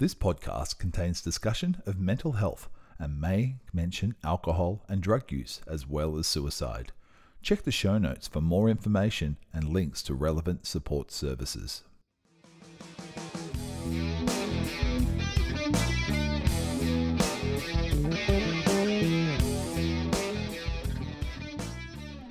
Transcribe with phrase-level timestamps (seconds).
[0.00, 5.86] This podcast contains discussion of mental health and may mention alcohol and drug use as
[5.86, 6.92] well as suicide.
[7.42, 11.82] Check the show notes for more information and links to relevant support services.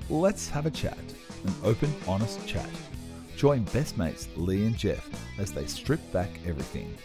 [0.10, 0.98] Let's have a chat,
[1.46, 2.68] an open, honest chat.
[3.36, 5.08] Join best mates Lee and Jeff
[5.38, 6.98] as they strip back everything,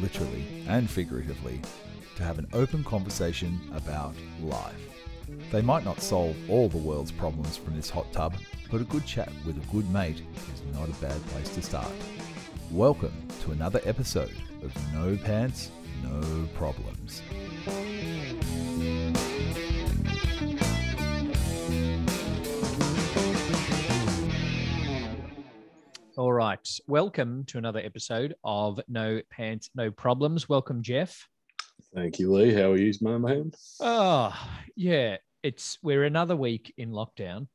[0.00, 1.60] literally and figuratively,
[2.16, 4.88] to have an open conversation about life.
[5.50, 8.34] They might not solve all the world's problems from this hot tub,
[8.70, 10.22] but a good chat with a good mate
[10.54, 11.92] is not a bad place to start.
[12.70, 15.70] Welcome to another episode of No Pants,
[16.02, 17.22] No Problems.
[26.20, 26.68] All right.
[26.86, 30.50] Welcome to another episode of No Pants, No Problems.
[30.50, 31.26] Welcome, Jeff.
[31.94, 32.52] Thank you, Lee.
[32.52, 33.52] How are you, my man?
[33.80, 34.30] Oh,
[34.76, 35.16] yeah.
[35.42, 37.48] It's we're another week in lockdown,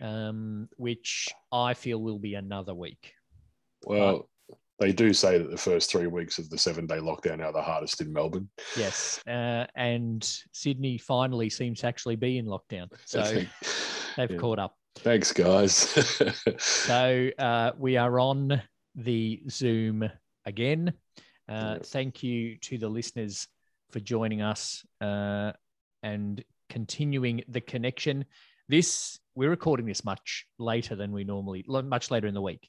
[0.00, 3.12] um, which I feel will be another week.
[3.84, 4.30] Well,
[4.78, 7.60] they do say that the first three weeks of the seven day lockdown are the
[7.60, 8.48] hardest in Melbourne.
[8.78, 9.20] Yes.
[9.28, 12.88] Uh, and Sydney finally seems to actually be in lockdown.
[13.04, 13.20] So
[14.16, 14.36] they've Yeah.
[14.38, 14.74] caught up.
[14.96, 15.96] Thanks, guys.
[16.58, 18.60] So uh, we are on
[18.94, 20.10] the Zoom
[20.44, 20.92] again.
[21.48, 21.78] Uh.
[21.82, 23.46] Thank you to the listeners
[23.90, 25.52] for joining us uh,
[26.02, 28.24] and continuing the connection.
[28.68, 32.68] This we're recording this much later than we normally, much later in the week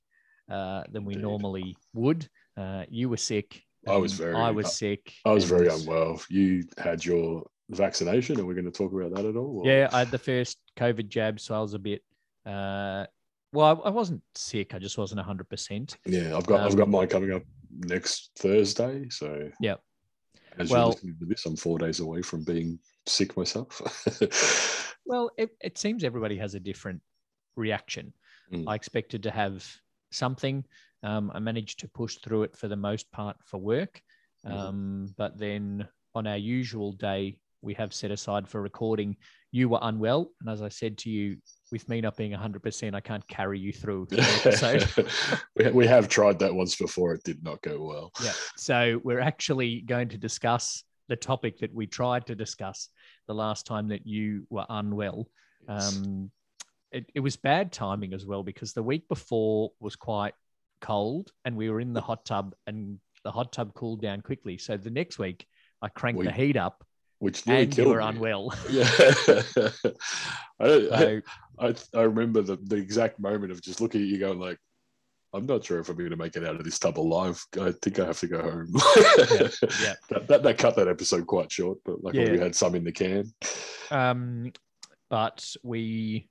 [0.50, 1.28] uh, than we Indeed.
[1.28, 2.28] normally would.
[2.58, 3.62] Uh, you were sick.
[3.88, 5.14] I was very- I was sick.
[5.26, 6.22] I was very unwell.
[6.30, 8.40] You had your vaccination.
[8.40, 9.62] Are we're going to talk about that at all?
[9.64, 12.04] or- Yeah, I had the first COVID jab, so I was a bit.
[12.46, 13.06] Uh,
[13.54, 14.74] well, I, I wasn't sick.
[14.74, 15.98] I just wasn't hundred percent.
[16.06, 19.10] Yeah, I've got I've Um, got mine coming up next Thursday.
[19.10, 19.76] So yeah.
[20.58, 23.82] As Well- you're listening to this, I'm four days away from being sick myself.
[25.06, 27.02] Well, it, it seems everybody has a different
[27.58, 28.14] reaction.
[28.54, 28.66] Mm.
[28.68, 29.68] I expected to have
[30.12, 30.64] something.
[31.04, 34.02] Um, I managed to push through it for the most part for work.
[34.46, 34.52] Mhm.
[34.52, 39.18] Um, but then on our usual day, we have set aside for recording,
[39.52, 40.32] you were unwell.
[40.40, 41.38] And as I said to you,
[41.72, 45.74] with me not being 100%, I can't carry you through the episode.
[45.74, 47.14] we, have tried that once before.
[47.14, 48.12] It did not go well.
[48.24, 48.34] Yeah.
[48.58, 52.90] So we're actually going to discuss the topic that we tried to discuss
[53.28, 55.28] the last time that you were unwell.
[55.68, 56.32] Um,
[56.92, 60.34] it, it was bad timing as well because the week before was quite
[60.82, 64.58] cold and we were in the hot tub and the hot tub cooled down quickly.
[64.58, 65.46] So the next week
[65.82, 66.84] I cranked We- the heat up
[67.22, 68.06] Which nearly and you were me.
[68.08, 68.52] unwell.
[68.72, 68.90] Yeah.
[70.60, 71.22] I, So
[71.60, 74.58] I, I remember the, the exact moment of just looking at you going like,
[75.32, 77.40] I'm not sure if I'm going to make it out of this tub alive.
[77.62, 78.74] I think I have to go home.
[78.76, 79.94] yeah.
[80.10, 82.32] That, that, that cut that episode quite short, but luckily Yeah.
[82.32, 83.32] we had some in the can.
[83.92, 84.52] Um,
[85.10, 86.28] but we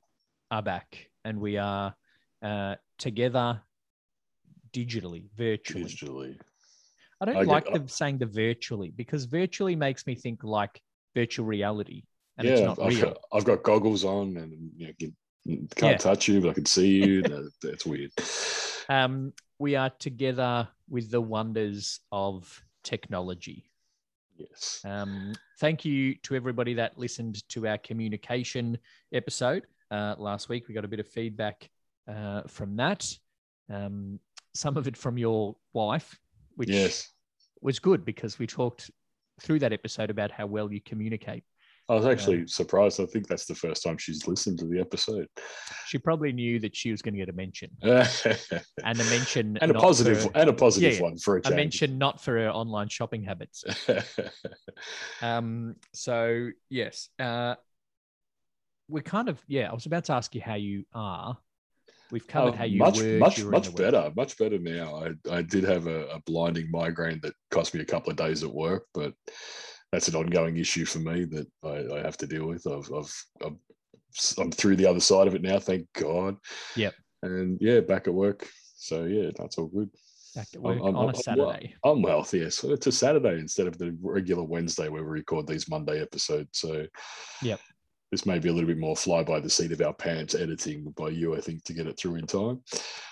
[0.50, 1.94] are back and we are
[2.42, 3.62] uh, together
[4.72, 5.84] digitally, virtually.
[5.84, 6.38] Digitally.
[7.20, 10.80] I don't I get- like them saying the virtually because virtually makes me think like
[11.14, 12.04] virtual reality
[12.38, 13.04] and it's not I've real.
[13.06, 15.14] got, I've got goggles on and you know, can,
[15.76, 15.96] can't Yeah.
[15.98, 17.22] touch you, but I can see you.
[17.22, 18.10] That- That's weird.
[18.88, 23.70] Um, we are together with the wonders of technology.
[24.36, 24.80] Yes.
[24.84, 28.78] Um, thank you to everybody that listened to our communication
[29.12, 30.66] episode uh, last week.
[30.66, 31.70] We got a bit of feedback
[32.08, 33.06] uh, from that.
[33.72, 34.18] Um,
[34.54, 36.18] some of it from your wife,
[36.56, 37.08] which Yes.
[37.60, 38.90] was good because we talked
[39.40, 41.44] through that episode about how well you communicate.
[41.88, 43.00] I was actually surprised.
[43.00, 45.26] I think that's the first time she's listened to the episode.
[45.86, 49.72] She probably knew that she was going to get a mention and a mention and
[49.72, 51.02] a positive for- and a positive Yeah, yeah.
[51.02, 53.64] one for a a mention not for her online shopping habits.
[55.22, 57.56] Um, so yes, uh,
[58.88, 59.70] we're kind of yeah.
[59.70, 61.36] I was about to ask you how you are.
[62.10, 65.04] We've oh, covered Oh, how you much much much better, much better now.
[65.04, 68.42] I, I did have a, a blinding migraine that cost me a couple of days
[68.42, 69.14] at work, but
[69.92, 72.66] that's an ongoing issue for me that I, I have to deal with.
[72.66, 73.56] I've, I've, I've
[74.38, 76.36] I'm through the other side of it now, thank God.
[76.76, 76.94] Yep.
[77.22, 78.48] And yeah, back at work.
[78.76, 79.90] So yeah, that's all good.
[80.34, 81.14] Back at work I'm- I'm- on a I'm.
[81.14, 81.74] Saturday.
[81.84, 82.64] I'm well, yes.
[82.64, 86.58] It's a Saturday instead of the regular Wednesday where we record these Monday episodes.
[86.58, 86.86] So
[87.42, 87.60] Yep.
[88.10, 90.92] This may be a little bit more fly by the seat of our pants editing
[90.96, 92.60] by you, I think, to get it through in time.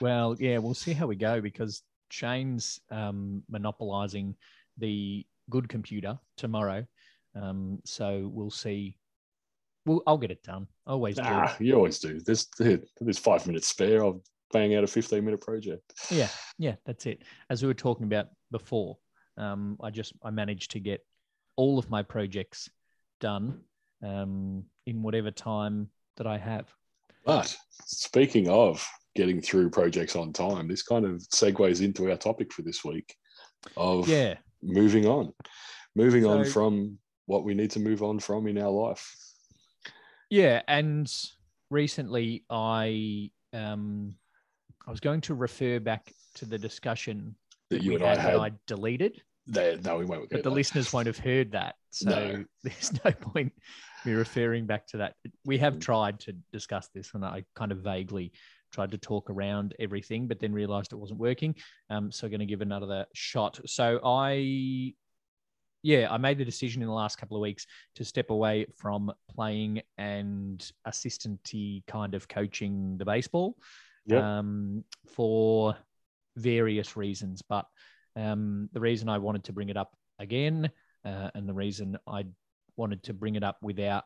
[0.01, 4.35] Well, yeah, we'll see how we go because Shane's um, monopolizing
[4.77, 6.85] the good computer tomorrow.
[7.37, 8.97] Um, so we'll see.
[9.87, 10.67] Well, I'll get it done.
[10.87, 11.23] I always do.
[11.25, 12.21] Ah, you always do.
[12.21, 14.05] There's there's five minutes spare.
[14.05, 14.23] I'll
[14.53, 15.95] bang out a 15 minute project.
[16.11, 16.29] Yeah,
[16.59, 17.23] yeah, that's it.
[17.51, 18.99] As we were talking about before,
[19.37, 21.07] um, I just I managed to get
[21.57, 22.69] all of my projects
[23.21, 23.61] done
[24.03, 26.67] um, in whatever time that I have.
[27.25, 27.55] But
[27.85, 32.63] speaking of getting through projects on time, this kind of segues into our topic for
[32.63, 33.15] this week
[33.77, 35.33] of Yeah, moving on,
[35.95, 39.15] moving on from what we need to move on from in our life.
[40.31, 41.13] yeah, and
[41.71, 44.15] recently I um,
[44.87, 47.35] I was going to refer back to the discussion
[47.71, 49.21] That you we and I had that I deleted.
[49.47, 50.29] There, no, we won't.
[50.31, 50.55] but the that.
[50.55, 51.75] listeners won't have heard that.
[51.91, 52.45] So No.
[52.63, 53.53] there's no point
[54.05, 55.15] me referring back to that.
[55.45, 55.81] We have Mm.
[55.81, 58.33] tried to discuss this and I kind of vaguely
[58.71, 61.55] tried to talk around everything, but then realized it wasn't working.
[61.91, 63.59] Um, so I'm going to give another shot.
[63.67, 64.95] So I,
[65.83, 69.13] yeah, I made the decision in the last couple of weeks to step away from
[69.35, 73.57] playing and assistanty kind of coaching the baseball
[74.07, 74.23] Yep.
[74.23, 75.77] um, for
[76.37, 77.43] various reasons.
[77.43, 77.67] But
[78.17, 80.71] um, the reason I wanted to bring it up again,
[81.05, 82.27] uh, and the reason I
[82.79, 84.05] wanted to bring it up without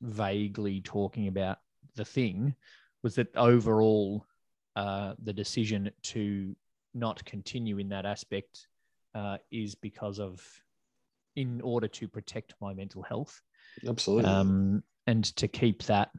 [0.00, 1.58] vaguely talking about
[1.96, 2.54] the thing,
[3.02, 4.26] was that overall,
[4.76, 6.54] uh, the decision to
[6.94, 8.66] not continue in that aspect
[9.14, 10.40] uh, is because of,
[11.36, 13.40] in order to protect my mental health
[13.86, 14.30] Absolutely.
[14.30, 16.10] um, and to keep that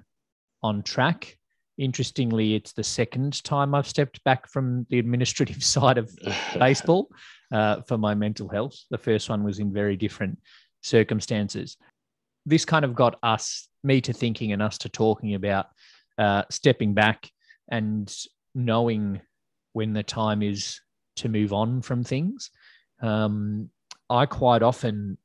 [0.64, 1.38] on track.
[1.78, 6.12] Interestingly, it's the second time I've stepped back from the administrative side of
[6.60, 7.10] baseball
[7.52, 8.78] uh, for my mental health.
[8.90, 10.40] The first one was in very different
[10.82, 11.78] circumstances.
[12.46, 15.68] This kind of got us, me to thinking and us to talking about
[16.18, 17.30] uh, stepping back
[17.70, 18.14] and
[18.54, 19.22] knowing
[19.74, 20.82] when the time is
[21.18, 22.52] to move on from things.
[23.02, 23.70] Um,
[24.10, 25.18] I quite often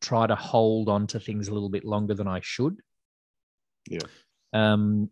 [0.00, 2.80] try to hold on to things a little bit longer than I should.
[3.88, 4.00] Yeah.
[4.52, 5.10] Um,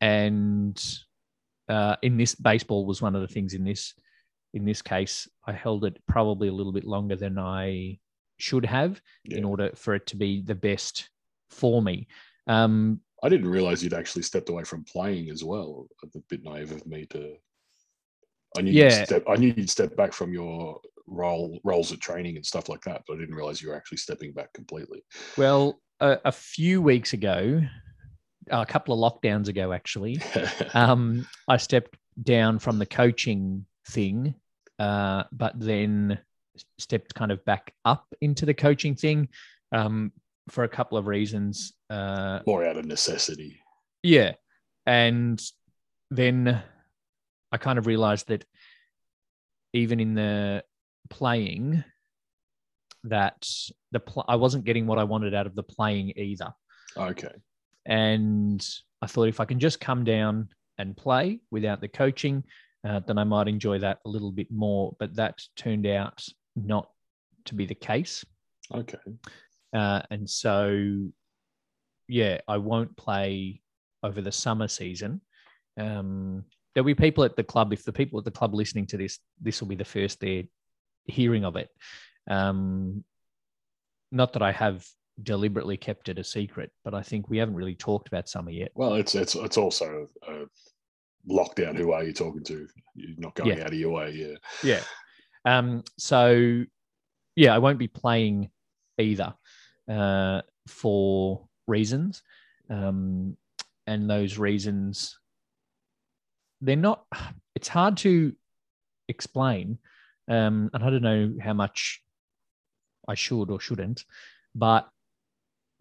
[0.00, 0.82] and
[1.68, 3.94] uh, in this baseball was one of the things in this
[4.54, 7.98] in this case i held it probably a little bit longer than i
[8.42, 11.08] should have in order for it to be the best
[11.50, 12.06] for me
[12.48, 15.86] um I didn't realize you'd actually stepped away from playing as well.
[16.02, 17.36] A bit naive of me to.
[18.58, 18.98] I knew Yeah.
[18.98, 19.22] you'd step.
[19.28, 23.02] I knew you'd step back from your role roles at training and stuff like that,
[23.06, 25.04] but I didn't realize you were actually stepping back completely.
[25.38, 27.60] well a, a few weeks ago
[28.50, 30.20] a couple of lockdowns ago actually
[30.74, 34.34] um i stepped down from the coaching thing
[34.80, 36.18] uh but then
[36.78, 39.28] stepped kind of back up into the coaching thing
[39.72, 40.12] um
[40.50, 43.60] for a couple of reasons uh More out of necessity.
[44.02, 44.32] Yeah.
[44.86, 45.40] And
[46.10, 46.62] then
[47.52, 48.44] I kind of realized that
[49.72, 50.64] even in the
[51.10, 51.84] playing,
[53.04, 53.48] that
[53.92, 56.52] the pl- I wasn't getting what I wanted out of the playing either.
[56.96, 57.34] Okay.
[57.86, 58.66] And
[59.00, 62.44] I thought if I can just come down and play without the coaching,
[62.86, 64.94] uh, then I might enjoy that a little bit more.
[64.98, 66.24] But that turned out
[66.56, 66.88] not
[67.46, 68.24] to be the case.
[68.72, 68.98] Okay.
[69.74, 71.08] Uh, and so,
[72.08, 73.62] yeah, I won't play
[74.02, 75.20] over the summer season.
[75.78, 76.44] Um,
[76.74, 77.72] there'll be people at the club.
[77.72, 80.44] If the people at the club listening to this, this will be the first they're
[81.04, 81.68] hearing of it.
[82.30, 83.04] Um,
[84.10, 84.86] not that I have
[85.22, 88.72] deliberately kept it a secret, but I think we haven't really talked about summer yet.
[88.74, 90.44] Well, it's it's it's also a
[91.30, 91.76] lockdown.
[91.76, 92.66] Who are you talking to?
[92.94, 93.64] You're not going Yeah.
[93.64, 94.10] out of your way.
[94.12, 94.36] Yeah.
[94.62, 94.82] Yeah.
[95.44, 96.64] Um, so,
[97.36, 98.50] yeah, I won't be playing
[98.98, 99.34] either
[99.90, 102.22] uh, for reasons.
[102.70, 103.36] Um,
[103.86, 105.18] and those reasons,
[106.60, 107.04] they're not,
[107.54, 108.32] it's hard to
[109.08, 109.78] explain.
[110.28, 112.00] Um, and I don't know how much
[113.08, 114.04] I should or shouldn't,
[114.54, 114.88] but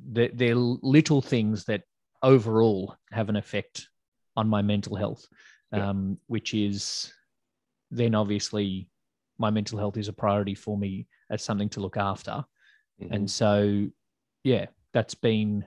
[0.04, 1.84] they're, they're little things that
[2.24, 3.88] overall have an effect
[4.36, 5.28] on my mental health,
[5.72, 5.90] Yeah.
[5.90, 7.14] um, which is
[7.92, 8.90] then obviously
[9.42, 12.46] my mental health is a priority for me as something to look after.
[13.02, 13.12] Mhm.
[13.12, 13.88] And so,
[14.44, 15.66] yeah, that's been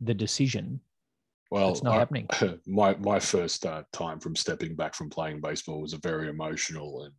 [0.00, 0.80] the decision.
[1.50, 2.28] well, it's not I- happening.
[2.66, 7.04] my my first uh, time from stepping back from playing baseball was a very emotional
[7.04, 7.14] and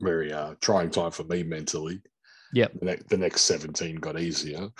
[0.00, 2.00] very uh, trying time for me mentally.
[2.52, 2.72] Yep.
[2.80, 4.68] The, ne- the next 17 got easier.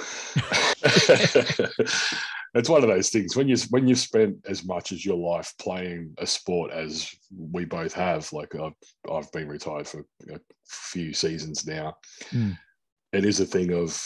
[2.55, 5.53] it's one of those things when you when you've spent as much as your life
[5.59, 8.33] playing a sport as we both have.
[8.33, 8.75] Like I've
[9.11, 11.97] I've been retired for a few seasons now.
[12.31, 12.57] Mm.
[13.13, 14.01] It is a thing of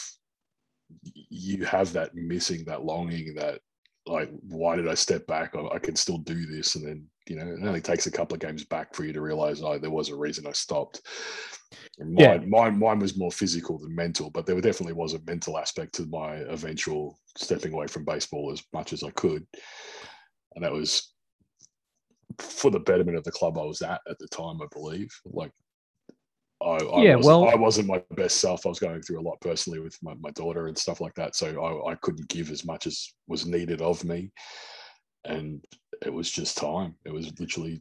[1.05, 3.61] you have that missing, that longing, that
[4.07, 5.55] like why did I step back?
[5.55, 8.35] I, I can still do this, and then you know it only takes a couple
[8.35, 11.01] of games back for you to realize oh there was a reason I stopped.
[11.99, 12.49] And Mine, Yeah.
[12.49, 16.07] mine, mine was more physical than mental, but there definitely was a mental aspect to
[16.07, 19.45] my eventual stepping away from baseball as much as I could,
[20.55, 21.13] and that was
[22.39, 24.61] for the betterment of the club I was at at the time.
[24.63, 25.51] I believe, like
[26.63, 28.65] I, I, Yeah, wasn't, well- I wasn't my best self.
[28.65, 31.37] I was going through a lot personally with my, my daughter and stuff like that.
[31.37, 34.31] So I, I couldn't give as much as was needed of me.
[35.25, 35.65] And
[36.05, 36.95] it was just time.
[37.05, 37.81] It was literally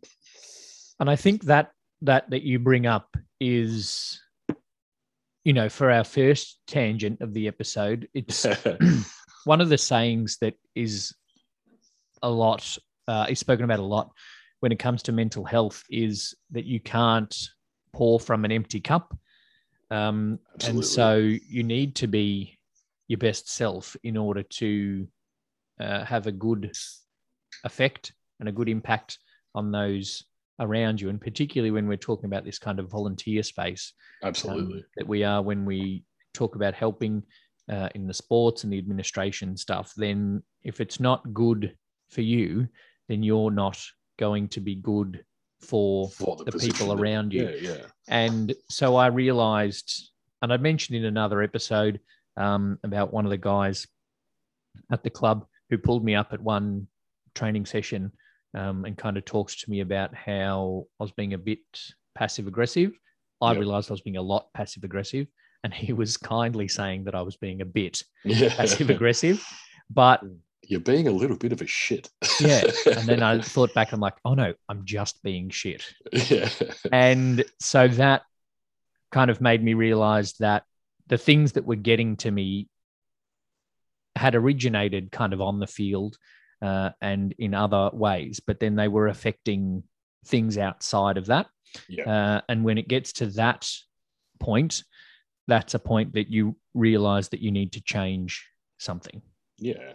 [0.99, 1.71] And I think that
[2.01, 4.21] that that you bring up is,
[5.43, 8.45] you know, for our first tangent of the episode, it's
[9.45, 11.13] one of the sayings that is
[12.21, 14.11] a lot uh, is spoken about a lot
[14.59, 17.49] when it comes to mental health is that you can't
[17.93, 19.15] pour from an empty cup
[19.91, 22.57] um, and so you need to be
[23.07, 25.07] your best self in order to
[25.79, 26.75] uh, have a good
[27.63, 29.17] effect and a good impact
[29.55, 30.23] on those
[30.59, 34.83] around you and particularly when we're talking about this kind of volunteer space um, absolutely.
[34.95, 37.23] that we are when we talk about helping
[37.69, 41.75] uh, in the sports and the administration stuff, then if it's not good
[42.09, 42.67] for you,
[43.09, 43.81] then you're not
[44.17, 45.23] going to be good
[45.59, 47.49] for For the position people around you.
[47.49, 47.85] Yeah, yeah.
[48.07, 50.11] And so I realized,
[50.41, 51.99] and I mentioned in another episode
[52.37, 53.87] um, about one of the guys
[54.91, 56.87] at the club who pulled me up at one
[57.37, 58.11] training session
[58.57, 61.59] um, and kind of talks to me about how I was being a bit
[62.15, 62.91] passive aggressive.
[63.41, 63.59] I Yep.
[63.59, 65.27] realized I was being a lot passive aggressive,
[65.63, 68.55] and he was kindly saying that I was being a bit Yeah.
[68.55, 69.45] passive aggressive.
[69.89, 70.21] But
[70.69, 72.09] You're being a little bit of a shit.
[72.41, 75.83] yeah, and then I thought back, I'm like, oh no, I'm just being shit.
[76.11, 76.49] yeah.
[76.91, 78.23] And so that
[79.11, 80.63] kind of made me realize that
[81.07, 82.67] the things that were getting to me
[84.15, 86.17] had originated kind of on the field
[86.61, 89.83] uh, and in other ways, but then they were affecting
[90.25, 91.47] things outside of that.
[91.87, 92.09] Yeah.
[92.09, 93.69] Uh, and when it gets to that
[94.39, 94.83] point,
[95.47, 98.45] that's a point that you realize that you need to change
[98.77, 99.21] something.
[99.57, 99.93] Yeah.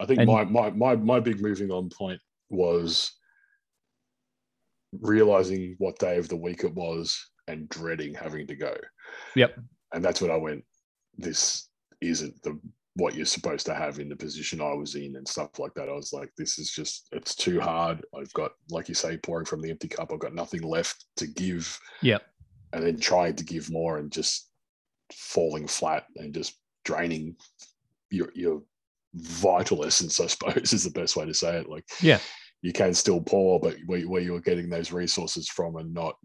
[0.00, 2.20] I think And- my, my my my big moving on point
[2.50, 3.12] was
[5.00, 8.74] realizing what day of the week it was and dreading having to go.
[9.36, 9.58] Yep.
[9.92, 10.64] And that's when I went,
[11.16, 11.68] this
[12.00, 12.58] isn't the
[12.98, 15.88] what you're supposed to have in the position I was in and stuff like that.
[15.88, 18.04] I was like, this is just it's too hard.
[18.18, 20.12] I've got, like you say, pouring from the empty cup.
[20.12, 21.78] I've got nothing left to give.
[22.02, 22.18] Yeah.
[22.72, 24.50] And then trying to give more and just
[25.12, 27.36] falling flat and just draining
[28.10, 28.62] your your
[29.14, 31.68] vital essence, I suppose, is the best way to say it.
[31.68, 32.18] Like, Yeah.
[32.62, 36.16] you can still pour, but where, where you're getting those resources from are not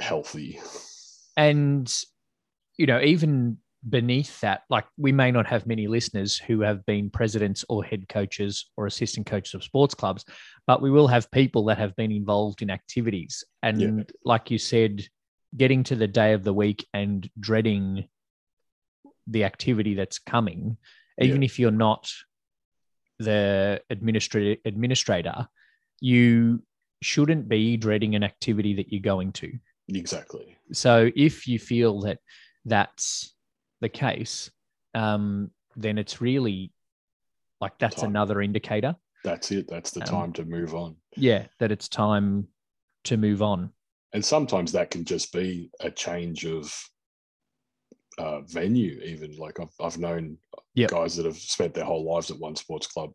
[0.00, 0.60] healthy.
[1.36, 1.92] and
[2.76, 7.08] you know even beneath that like we may not have many listeners who have been
[7.08, 10.24] presidents or head coaches or assistant coaches of sports clubs
[10.66, 14.02] but we will have people that have been involved in activities and Yeah.
[14.24, 15.06] like you said
[15.56, 18.08] getting to the day of the week and dreading
[19.28, 20.76] the activity that's coming
[21.20, 22.10] even if you're not
[23.20, 25.46] the administrator administrator
[26.00, 26.62] you
[27.00, 29.52] shouldn't be dreading an activity that you're going to
[29.88, 30.56] Exactly.
[30.72, 32.18] so if you feel that
[32.64, 33.34] that's
[33.80, 34.50] the case,
[34.94, 36.72] um, then it's really
[37.60, 38.10] like that's Time.
[38.10, 38.96] another indicator.
[39.24, 39.66] That's it.
[39.68, 40.96] That's the Um, time to move on.
[41.16, 42.48] Yeah, that it's time
[43.04, 43.72] to move on.
[44.12, 46.72] And sometimes that can just be a change of
[48.18, 49.36] uh, venue, even.
[49.36, 50.38] Like I've, I've known
[50.74, 50.90] Yep.
[50.90, 53.12] guys that have spent their whole lives at one sports club.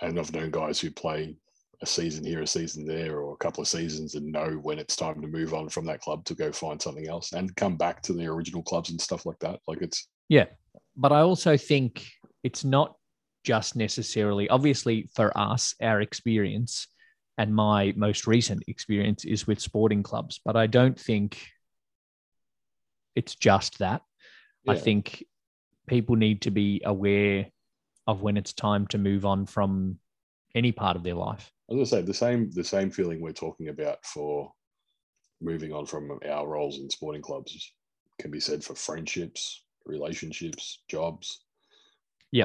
[0.00, 1.36] And I've known guys who play
[1.82, 4.96] a season here, a season there, or a couple of seasons and know when it's
[4.96, 8.00] time to move on from that club to go find something else and come back
[8.02, 9.58] to the original clubs and stuff like that.
[9.66, 10.46] Like it's, Yeah.
[10.96, 12.06] But I also think
[12.44, 12.96] it's not
[13.44, 16.86] just necessarily, obviously, for us, our experience
[17.36, 21.38] and my most recent experience is with sporting clubs, but I don't think
[23.16, 24.02] it's just that.
[24.68, 25.24] I think
[25.88, 27.46] people need to be aware
[28.06, 29.98] of when it's time to move on from
[30.54, 31.50] any part of their life.
[31.80, 34.52] I say the same the same feeling we're talking about for
[35.40, 37.72] moving on from our roles in sporting clubs
[38.20, 41.44] can be said for friendships, relationships, jobs.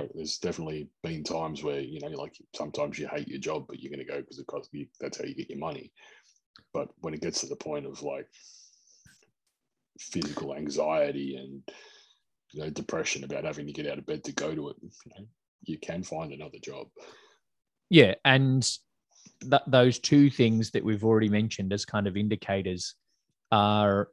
[0.01, 3.79] Like, there's definitely been times where you know, like sometimes you hate your job, but
[3.79, 4.87] you're going to go because it costs you.
[4.99, 5.91] That's how you get your money.
[6.73, 8.27] But when it gets to the point of like
[9.99, 11.61] physical anxiety and
[12.51, 14.89] you know depression about having to get out of bed to go to it, you
[15.17, 15.25] know,
[15.63, 16.87] you can find another job.
[17.89, 18.69] Yeah, and
[19.41, 22.95] th- those two things that we've already mentioned as kind of indicators
[23.51, 24.09] are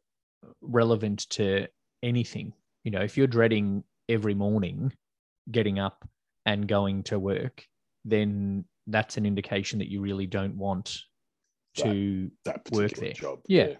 [0.60, 1.66] relevant to
[2.02, 2.52] anything.
[2.84, 4.92] You know, if you're dreading every morning
[5.50, 6.06] getting up
[6.46, 7.64] and going to work,
[8.04, 10.98] then that's an indication that you really don't want
[11.76, 13.12] to That Work there.
[13.12, 13.40] job.
[13.48, 13.74] Yeah.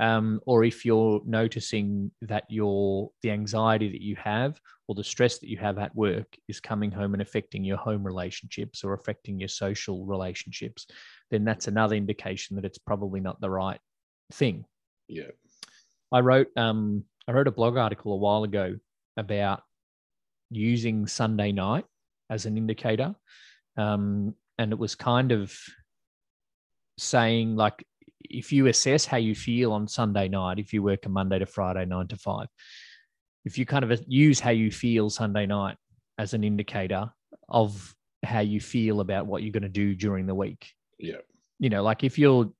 [0.00, 5.38] Um, or if you're noticing that your the anxiety that you have or the stress
[5.38, 9.38] that you have at work is coming home and affecting your home relationships or affecting
[9.38, 10.86] your social relationships,
[11.30, 13.78] then that's another indication that it's probably not the right
[14.32, 14.64] thing.
[15.06, 15.30] Yeah.
[16.10, 18.76] I wrote um I wrote a blog article a while ago
[19.18, 19.62] about
[20.50, 21.84] using Sunday night
[22.30, 23.14] as an indicator.
[23.76, 25.54] Um, and it was kind of
[26.96, 27.84] saying like
[28.22, 31.46] if you assess how you feel on Sunday night, if you work a Monday to
[31.46, 32.48] Friday, nine to five,
[33.44, 35.76] if you kind of use how you feel Sunday night
[36.18, 37.10] as an indicator
[37.48, 40.72] of how you feel about what you're going to do during the week.
[40.98, 41.16] Yeah.
[41.58, 42.50] You know, like if you're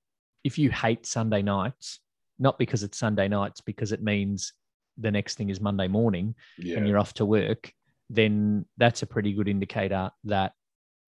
[0.43, 2.00] if you hate Sunday nights,
[2.38, 4.55] not because it's Sunday nights, because it means
[4.97, 6.79] the next thing is Monday morning Yeah.
[6.79, 7.73] and you're off to work,
[8.09, 10.52] then that's a pretty good indicator that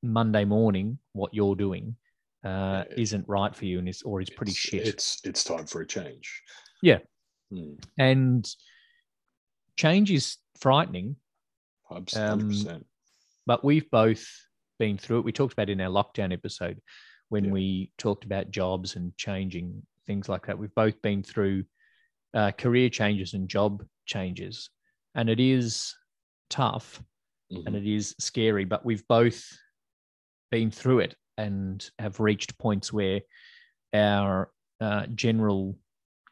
[0.03, 1.97] Monday morning, what you're doing
[2.45, 4.87] uh, isn't right for you and is or is pretty it's, shit.
[4.89, 6.43] It's it's time for a change.
[6.83, 6.99] Yeah.
[7.53, 7.75] Hmm.
[7.99, 8.49] and
[9.77, 11.17] change is frightening,
[12.17, 12.51] Um,
[13.47, 14.27] but we've both
[14.79, 15.25] been through it.
[15.25, 16.81] We talked about in our lockdown episode
[17.29, 17.51] when Yeah.
[17.53, 20.59] we talked about jobs and changing things like that.
[20.59, 21.65] We've both been through
[22.35, 24.71] uh, career changes and job changes,
[25.15, 25.95] and it is
[26.51, 27.03] tough
[27.53, 27.67] Mm-hmm.
[27.67, 29.47] and it is scary, but we've both
[30.51, 33.21] been through it and have reached points where
[33.95, 35.77] our uh, general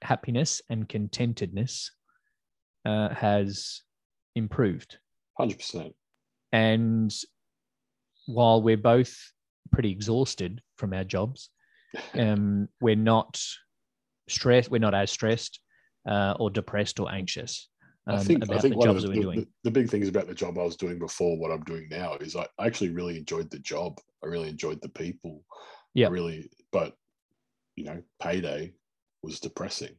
[0.02, 1.90] happiness and contentedness
[2.85, 3.83] uh, has
[4.35, 4.99] improved.
[5.38, 5.95] Hundred percent.
[6.52, 7.14] And
[8.26, 9.16] while we're both
[9.73, 11.50] pretty exhausted from our jobs,
[12.14, 13.42] um, we're not
[14.28, 14.71] stressed.
[14.71, 15.61] We're not as stressed
[16.09, 17.69] uh, or depressed or anxious
[18.07, 19.40] um, I think I about think the one of jobs the, we're the, doing.
[19.40, 22.14] the, the big things about the job I was doing before what I'm doing now
[22.14, 23.99] is I actually really enjoyed the job.
[24.25, 25.45] I really enjoyed the people.
[25.95, 26.09] Yeah.
[26.09, 26.95] Really, but
[27.77, 28.73] you know, payday
[29.23, 29.97] was depressing.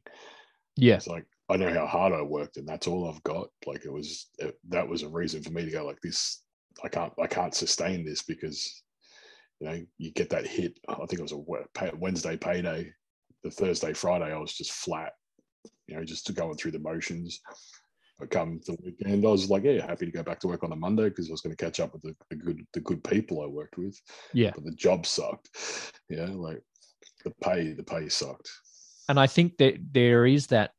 [0.78, 3.50] Yeah, It's like I know how hard I worked, and that's all I've got.
[3.66, 6.44] Like it was it, that was a reason for me to go like this.
[6.84, 8.84] I can't I can't sustain this because
[9.60, 10.80] you know you get that hit.
[10.88, 12.92] I think it was a Wednesday payday.
[13.44, 15.13] The Thursday Friday I was just flat.
[15.88, 17.42] You know, just going through the motions.
[18.22, 20.72] I come the weekend, I was like, yeah, happy to go back to work on
[20.72, 23.04] a Monday because I was going to catch up with the, the good the good
[23.04, 24.00] people I worked with.
[24.34, 24.52] yeah.
[24.54, 25.50] But the job sucked.
[26.10, 26.62] Yeah, like
[27.24, 28.50] the pay the pay sucked.
[29.10, 30.72] and I think that there is that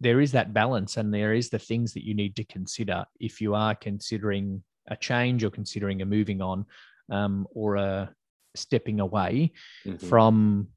[0.00, 3.40] there is that balance and there is the things that you need to consider if
[3.40, 6.64] you are considering a change or considering a moving on
[7.10, 8.14] um, or a
[8.54, 9.52] stepping away
[9.84, 10.00] Mhm.
[10.08, 10.68] from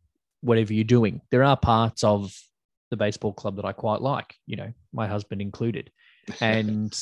[0.42, 1.22] whatever you're doing.
[1.30, 2.34] There are parts of
[2.92, 5.90] the baseball club that I quite like, you know, my husband included.
[6.40, 6.94] And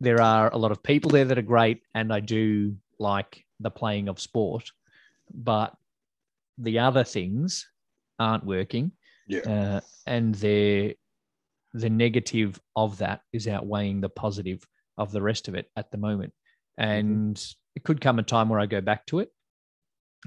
[0.00, 1.82] there are a lot of people there that are great.
[1.94, 4.70] And I do like the playing of sport.
[5.34, 5.74] But
[6.56, 7.68] the other things
[8.20, 8.92] aren't working.
[9.26, 9.40] yeah.
[9.40, 10.94] Uh, and they're,
[11.72, 14.64] the negative of that is outweighing the positive
[14.98, 16.32] of the rest of it at the moment.
[16.78, 17.42] And
[17.76, 19.32] it could come a time where I go back to it,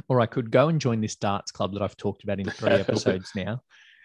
[0.08, 2.70] or I could go and join this darts club that I've talked about in three
[2.86, 3.62] episodes now,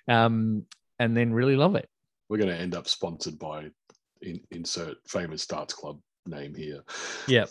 [0.09, 0.65] um,
[0.99, 1.89] and then really love it.
[2.29, 3.71] We're going to end up sponsored by
[4.23, 6.83] in, insert famous darts club name here.
[7.27, 7.47] Yeah.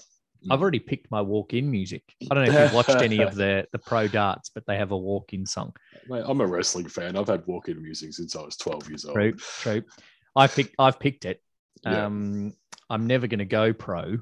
[0.51, 2.03] I've already picked my walk-in music.
[2.29, 4.91] I don't know if you've watched any of the the pro darts, but they have
[4.91, 5.73] a walk-in song.
[6.07, 7.17] Mate, I'm a wrestling fan.
[7.17, 9.15] I've had walk-in music since I was 12 years old.
[9.15, 9.83] True, true.
[10.36, 10.75] I picked.
[10.77, 11.41] I've picked it.
[11.83, 12.05] Yeah.
[12.05, 12.53] Um,
[12.89, 14.19] I'm never going to go pro,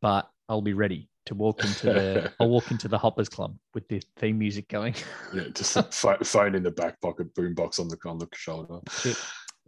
[0.00, 2.32] but I'll be ready to walk into the.
[2.40, 4.94] I'll walk into the Hoppers Club with the theme music going.
[5.34, 8.80] Yeah, just a phone in the back pocket, boombox on the on the shoulder.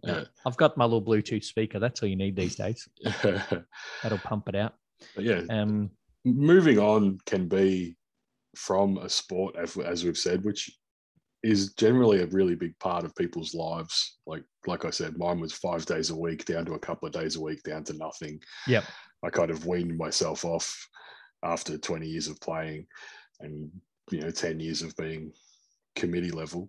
[0.03, 0.25] Yeah.
[0.47, 1.79] I've got my little Bluetooth speaker.
[1.79, 2.89] That's all you need these days.
[4.03, 4.75] That'll pump it out.
[5.19, 5.91] yeah, Um,
[6.25, 7.97] moving on can be
[8.57, 10.71] from a sport, as, as we've said, which
[11.43, 14.19] is generally a really big part of people's lives.
[14.27, 17.13] Like like I said, mine was five days a week, down to a couple of
[17.13, 18.41] days a week, down to nothing.
[18.67, 18.85] Yep.
[19.23, 20.89] I kind of weaned myself off
[21.43, 22.87] after 20 years of playing
[23.41, 23.71] and
[24.11, 25.33] you know 10 years of being
[25.97, 26.69] committee level.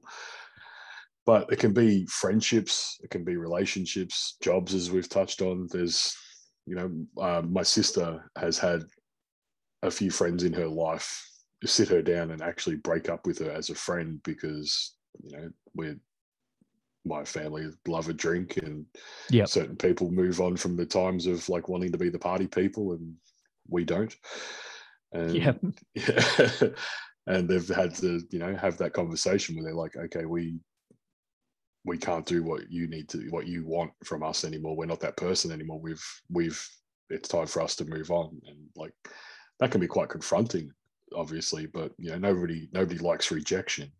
[1.25, 5.67] But it can be friendships, it can be relationships, jobs, as we've touched on.
[5.71, 6.15] There's,
[6.65, 8.81] you know, uh, my sister has had
[9.83, 11.31] a few friends in her life
[11.65, 15.49] sit her down and actually break up with her as a friend because you know
[15.75, 15.97] we're
[17.05, 18.85] my family love a drink and
[19.29, 19.47] Yep.
[19.47, 22.93] certain people move on from the times of like wanting to be the party people
[22.93, 23.13] and
[23.67, 24.15] we don't.
[25.13, 25.53] And yeah,
[27.27, 30.59] and they've had to you know have that conversation where they're like okay we
[31.83, 34.75] we can't do what you need to what you want from us anymore.
[34.75, 35.79] We're not that person anymore.
[35.79, 36.63] We've we've
[37.09, 38.39] it's time for us to move on.
[38.47, 38.93] And like
[39.59, 40.71] that can be quite confronting
[41.13, 43.91] obviously but you know nobody nobody likes rejection.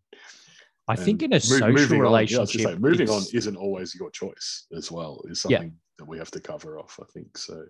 [0.88, 3.94] I think in a mo- social moving on- yeah, relationship, say, moving on isn't always
[3.94, 5.58] your choice as well is Yeah.
[5.58, 7.64] something that we have to cover off i think so.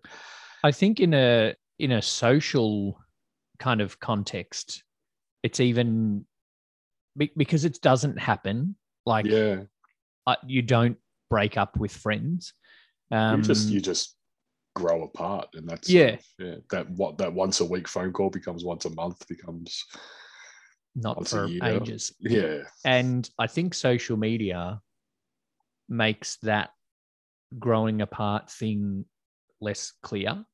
[0.65, 2.99] I think in a in a social
[3.59, 4.85] kind of context,
[5.42, 6.25] it's even
[7.37, 8.77] because it doesn't happen.
[9.05, 9.62] Like yeah
[10.47, 10.97] you don't
[11.29, 12.55] break up with friends.
[13.11, 14.16] Um, you just you just
[14.75, 16.16] grow apart, and that's Yeah.
[16.38, 16.57] yeah.
[16.71, 19.85] That what that once a week phone call becomes once a month becomes
[20.95, 21.64] not once a for year.
[21.64, 22.14] ages.
[22.21, 24.81] yeah And I think social media
[25.88, 26.71] makes that
[27.59, 29.05] growing apart thing
[29.61, 30.45] less clear.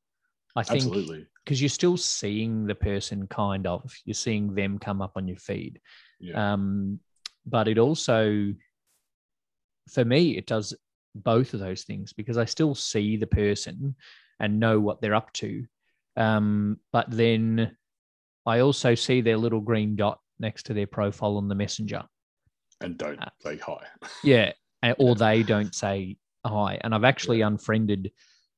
[0.55, 5.01] I think absolutely because you're still seeing the person kind of, you're seeing them come
[5.01, 5.81] up on your feed.
[6.19, 6.99] yeah Um,
[7.43, 8.53] but it also,
[9.89, 10.75] for me, it does
[11.15, 13.95] both of those things because I still see the person
[14.39, 15.65] and know what they're up to.
[16.15, 17.75] Um, but then
[18.45, 22.03] I also see their little green dot next to their profile on the messenger.
[22.81, 23.83] and don't uh, say hi.
[24.23, 24.51] Yeah.
[24.99, 26.77] Or they don't say hi.
[26.81, 28.11] And I've actually unfriended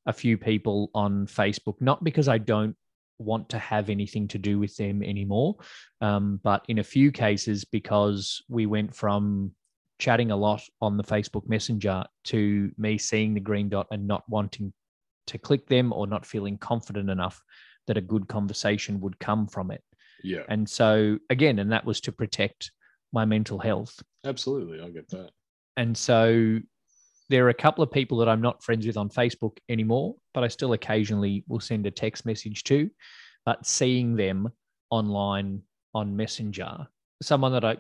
[0.05, 2.75] a few people on Facebook, not because I don't
[3.19, 5.55] want to have anything to do with them anymore,
[6.01, 9.51] um, but in a few cases because we went from
[9.99, 14.23] chatting a lot on the Facebook Messenger to me seeing the green dot and not
[14.27, 14.73] wanting
[15.27, 17.39] to click them or not feeling confident enough
[17.87, 19.83] that a good conversation would come from it.
[20.23, 22.71] Yeah, And so, again, and that was to protect
[23.13, 24.01] my mental health.
[24.25, 24.81] absolutely.
[24.81, 25.31] I get that.
[25.77, 26.59] And so
[27.31, 30.43] there are a couple of people that I'm not friends with on Facebook anymore, but
[30.43, 32.89] I still occasionally will send a text message to.
[33.45, 34.49] But seeing them
[34.89, 35.61] online
[35.95, 36.87] on Messenger,
[37.23, 37.77] someone that I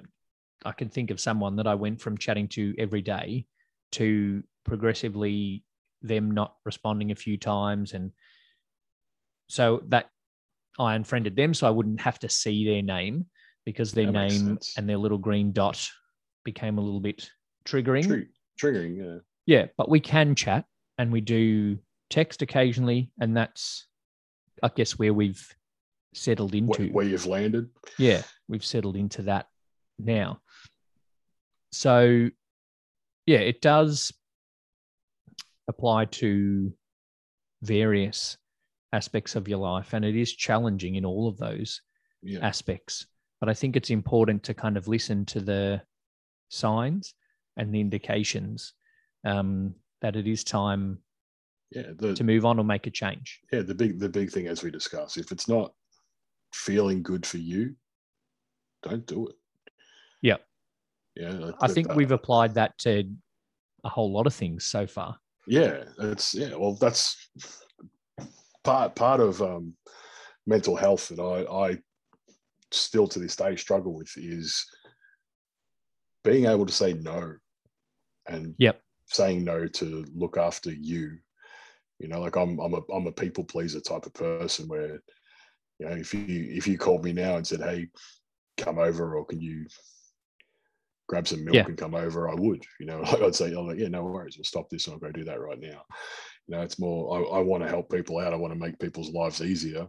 [0.63, 3.45] I can think of someone that I went from chatting to every day
[3.93, 5.63] to progressively
[6.01, 8.11] them not responding a few times and
[9.47, 10.09] so that
[10.79, 13.25] I unfriended them so I wouldn't have to see their name
[13.65, 15.89] because their That name and their little green dot
[16.45, 17.29] became a little bit
[17.65, 18.05] triggering.
[18.05, 18.27] True.
[18.59, 18.97] Triggering.
[18.97, 19.19] Yeah.
[19.45, 20.65] Yeah, but we can chat
[20.97, 23.87] and we do text occasionally, and that's,
[24.61, 25.43] I guess, where we've
[26.13, 26.87] settled into.
[26.89, 27.69] Where, you've landed.
[27.97, 29.47] Yeah, we've settled into that
[29.97, 30.41] now.
[31.71, 32.29] So,
[33.25, 34.11] yeah, it does
[35.67, 36.73] apply to
[37.61, 38.37] various
[38.93, 41.81] aspects of your life, and it is challenging in all of those
[42.21, 42.45] Yeah.
[42.45, 43.07] aspects.
[43.39, 45.81] But I think it's important to kind of listen to the
[46.49, 47.15] signs
[47.57, 48.73] and the indications
[49.23, 50.99] um, that it is time
[51.71, 51.91] Yeah.
[51.97, 53.39] The, to move on or make a change.
[53.51, 53.61] yeah.
[53.61, 55.73] The big the big thing as we discuss, if it's not
[56.53, 57.75] feeling good for you,
[58.83, 59.35] don't do it.
[60.21, 60.37] Yeah.
[61.15, 61.51] Yeah.
[61.61, 63.03] I think that- we've applied that to
[63.83, 65.17] a whole lot of things so far.
[65.47, 67.29] yeah it's yeah well that's
[68.63, 69.73] part part of um
[70.45, 71.39] mental health that i
[71.71, 71.77] i
[72.71, 74.63] still to this day struggle with is
[76.23, 77.33] being able to say no
[78.27, 78.79] and Yep.
[79.11, 81.17] Saying no to look after you.
[81.99, 84.99] You know like i'm i'm a i'm a people pleaser type of person where
[85.77, 87.89] you know if you if you called me now and said hey
[88.57, 89.67] come over or can you
[91.07, 91.65] grab some milk Yeah.
[91.67, 92.27] and come over?
[92.27, 94.87] I would you know like i'd say oh like, yeah no worries we'll stop this
[94.87, 95.83] and i'll go do that right now.
[96.47, 98.79] You know it's more i, I want to help people out i want to make
[98.79, 99.87] people's lives easier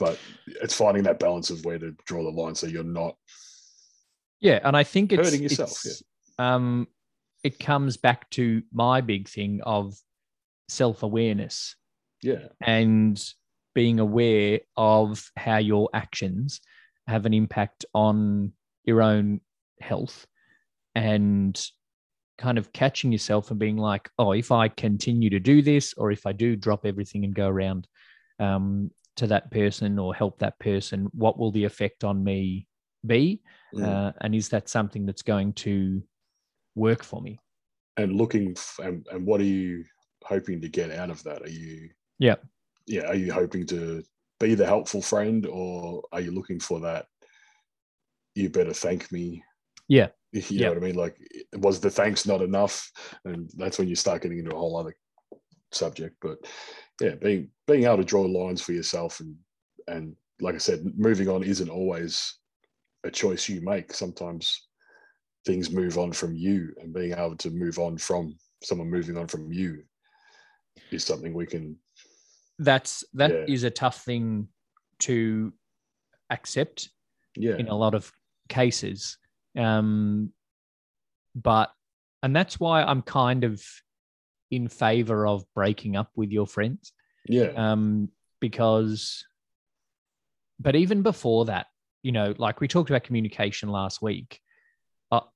[0.00, 3.14] but it's finding that balance of where to draw the line so you're not
[4.40, 6.02] Yeah, and I think it's Hurting yourself, it's,
[6.38, 6.88] um,
[7.44, 9.94] it comes back to my big thing of
[10.68, 11.76] self awareness
[12.22, 13.32] yeah and
[13.74, 16.60] being aware of how your actions
[17.06, 18.52] have an impact on
[18.84, 19.40] your own
[19.80, 20.26] health
[20.94, 21.70] and
[22.38, 26.10] kind of catching yourself and being like, oh, if I continue to do this, or
[26.10, 27.86] if I do drop everything and go around
[28.38, 32.66] um, to that person or help that person, what will the effect on me
[33.06, 33.42] be?
[33.74, 33.86] Mm.
[33.86, 36.02] Uh, and is that something that's going to
[36.74, 37.38] work for me?
[37.96, 39.84] and looking f- and, and what are you
[40.24, 42.34] hoping to get out of that are you Yeah.
[42.88, 44.02] yeah are you hoping to
[44.40, 47.06] be the helpful friend or are you looking for that
[48.34, 49.44] you better thank me
[49.88, 50.08] Yeah.
[50.32, 50.62] you Yeah.
[50.66, 51.16] know what i mean like
[51.58, 52.90] was the thanks not enough
[53.26, 54.96] and that's when you start getting into a whole other
[55.70, 56.38] subject but
[57.00, 59.36] yeah being being able to draw lines for yourself and
[59.86, 62.38] and like i said moving on isn't always
[63.04, 64.63] a choice you make sometimes
[65.44, 69.26] things move on from you and being able to move on from someone moving on
[69.26, 69.82] from you
[70.90, 71.76] is something we can
[72.58, 73.68] That's that is Yeah.
[73.68, 74.48] a tough thing
[75.00, 75.52] to
[76.30, 76.90] accept
[77.36, 78.10] yeah in a lot of
[78.48, 79.18] cases.
[79.56, 80.32] Um,
[81.34, 81.72] but,
[82.22, 83.62] and that's why I'm kind of
[84.50, 86.92] in favor of breaking up with your friends.
[87.26, 88.08] yeah Um,
[88.40, 89.24] because,
[90.60, 91.66] but even before that,
[92.02, 94.40] you know, like we talked about communication last week,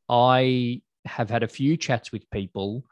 [0.08, 2.84] I have had a few chats with people.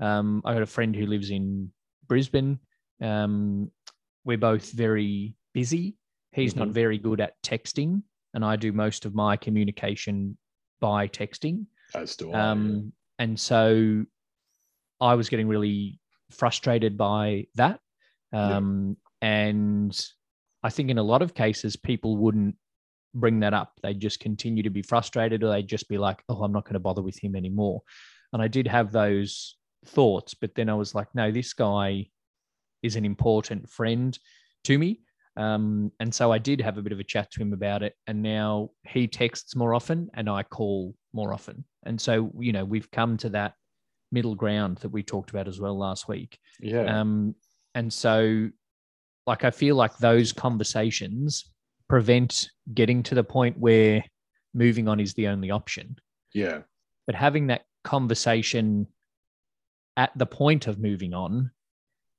[0.00, 1.72] Um, I got a friend who lives in
[2.08, 2.58] Brisbane.
[3.00, 3.70] Um,
[4.24, 5.96] we're both very busy.
[6.32, 6.72] He's not Mhm.
[6.72, 10.36] very good at texting, and I do most of my communication
[10.80, 11.66] by texting.
[11.94, 12.50] as do I yeah.
[12.50, 14.04] Um, and so
[15.00, 17.80] I was getting really frustrated by that.
[18.32, 18.56] Yeah.
[18.56, 19.98] Um, And
[20.62, 22.56] I think in a lot of cases, people wouldn't
[23.14, 23.72] bring that up.
[23.82, 26.74] They'd just continue to be frustrated or they'd just be like, oh, I'm not going
[26.74, 27.82] to bother with him anymore.
[28.32, 32.08] And I did have those thoughts, but then I was like, no, this guy
[32.82, 34.18] is an important friend
[34.64, 35.00] to me.
[35.36, 37.94] Um, and so I did have a bit of a chat to him about it.
[38.06, 41.64] And now he texts more often and I call more often.
[41.84, 43.54] And so, you know, we've come to that
[44.12, 46.38] middle ground that we talked about as well last week.
[46.60, 47.00] Yeah.
[47.00, 47.34] Um,
[47.74, 48.50] and so,
[49.26, 51.53] like, I feel like those conversations
[51.88, 54.04] prevent getting to the point where
[54.54, 55.96] moving on is the only option.
[56.32, 56.62] yeah.
[57.06, 58.86] But having that conversation
[59.96, 61.50] at the point of moving on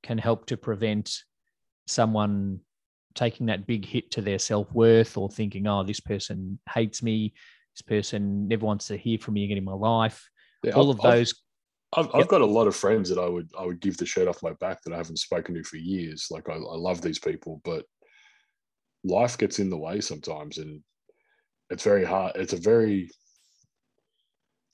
[0.04, 1.24] can help to prevent
[1.88, 2.60] someone
[3.16, 7.34] taking that big hit to their self worth or thinking, oh, this person hates me.
[7.74, 10.30] This person never wants to hear from me again in my life.
[10.64, 11.42] Yeah, All I've- of I've- those.
[11.98, 12.16] I've, Yep.
[12.16, 14.44] I've got a lot of friends that I would I would give the shirt off
[14.44, 16.28] my back that I haven't spoken to for years.
[16.30, 17.86] Like I, I love these people, but
[19.06, 20.82] life gets in the way sometimes, and
[21.70, 22.34] it's very hard.
[22.36, 23.10] It's a very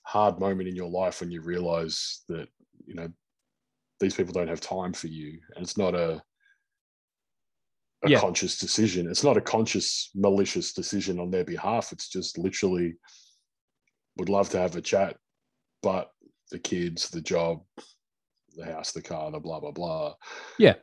[0.04, 2.48] hard moment in your life when you realize that
[2.86, 3.08] you know
[4.00, 6.22] these people don't have time for you, and it's not a
[8.04, 8.18] a Yeah.
[8.18, 9.08] conscious decision.
[9.08, 11.92] It's not a conscious malicious decision on their behalf.
[11.92, 12.96] It's just literally
[14.16, 15.16] would love to have a chat,
[15.82, 16.10] but
[16.50, 17.64] the kids, the job,
[18.56, 20.14] the house, the car, the blah blah blah.
[20.58, 20.74] Yeah.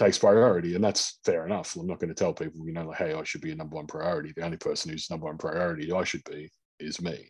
[0.00, 1.76] Takes priority, and that's fair enough.
[1.76, 3.76] I'm not going to tell people, you know, like, hey, I should be a number
[3.76, 4.32] one priority.
[4.34, 7.28] The only person who's number one priority I should be is me.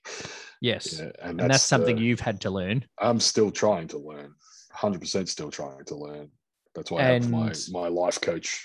[0.61, 1.01] Yes.
[1.01, 2.85] Yeah, and, and that's something the- you've had to learn.
[3.01, 4.35] I'm still trying to learn.
[4.77, 6.31] 100% still trying to learn.
[6.77, 8.65] That's why I have my my life coach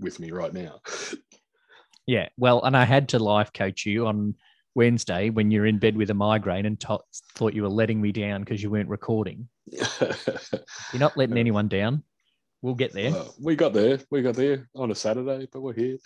[0.00, 0.80] with me right now.
[2.06, 2.30] Yeah.
[2.38, 4.34] Well, and I had to life coach you on
[4.74, 7.00] Wednesday when you're in bed with a migraine and to-
[7.34, 9.46] thought you were letting me down because you weren't recording.
[9.66, 10.14] You're
[10.94, 12.02] not letting anyone down.
[12.62, 13.12] We'll get there.
[13.12, 13.98] Uh, we got there.
[14.10, 15.98] We got there on a Saturday, but we're here.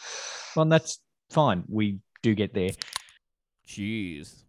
[0.55, 0.99] Well, and that's
[1.31, 1.65] fine.
[1.69, 2.71] We do get there.
[3.69, 4.43] Jeez.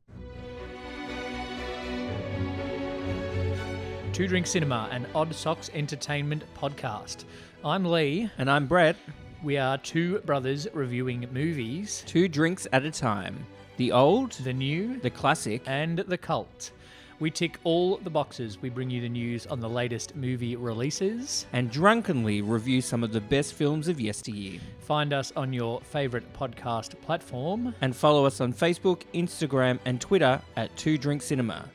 [4.13, 7.25] Two Drink Cinema, an Odd Socks Entertainment podcast.
[7.63, 8.31] I'm Lee.
[8.37, 8.95] And I'm Brett.
[9.43, 13.45] We are two brothers reviewing movies, Two drinks at a time.
[13.75, 16.71] The old, the new, the classic, and the cult.
[17.19, 18.61] We tick all the boxes.
[18.61, 21.47] We bring you the news on the latest movie releases.
[21.51, 24.59] and drunkenly review some of the best films of yesteryear.
[24.81, 27.73] Find us on your favorite podcast platform.
[27.81, 31.67] And follow us on Facebook, Instagram, and Twitter at Two Drink Cinema.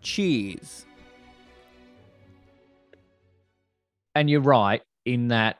[0.00, 0.86] Cheers.
[4.14, 5.58] And you're right in that,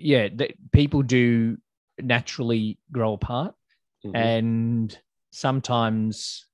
[0.00, 1.58] yeah, that people do
[2.00, 3.54] naturally grow apart.
[4.04, 4.16] Mhm.
[4.16, 4.98] And
[5.30, 6.47] sometimes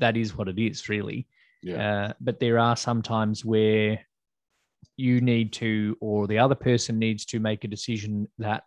[0.00, 1.26] that is what it is, really.
[1.62, 2.06] yeah.
[2.08, 4.00] Uh, but there are some times where
[4.96, 8.64] you need to, or the other person needs to make a decision that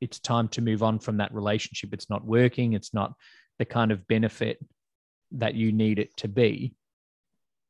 [0.00, 1.92] it's time to move on from that relationship.
[1.92, 2.72] It's not working.
[2.74, 3.14] It's not
[3.58, 4.58] the kind of benefit
[5.32, 6.74] that you need it to be.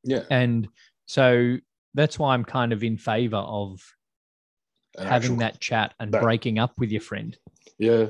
[0.03, 0.23] yeah.
[0.29, 0.67] And
[1.07, 1.57] so
[1.93, 3.79] that's why I'm kind of in favor of
[4.97, 7.37] An having actual- that chat and that- breaking up with your friend
[7.79, 8.07] Yeah.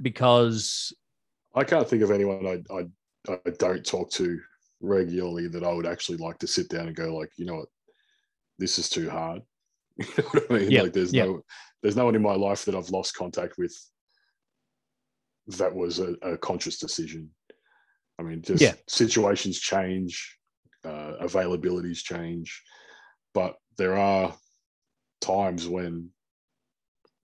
[0.00, 0.92] because
[1.54, 2.86] I can't think of anyone I, I
[3.28, 4.38] I don't talk to
[4.80, 7.68] regularly that I would actually like to sit down and go like, you know what,
[8.58, 9.42] this is too hard.
[9.98, 10.70] you know what I mean?
[10.82, 11.42] Like there's no
[11.82, 13.74] there's no one in my life that I've lost contact with
[15.48, 17.30] that was a, a conscious decision.
[18.18, 18.74] I mean, just Yeah.
[18.88, 20.38] situations change,
[20.84, 22.62] uh, availabilities change,
[23.34, 24.34] but there are
[25.20, 26.10] times when,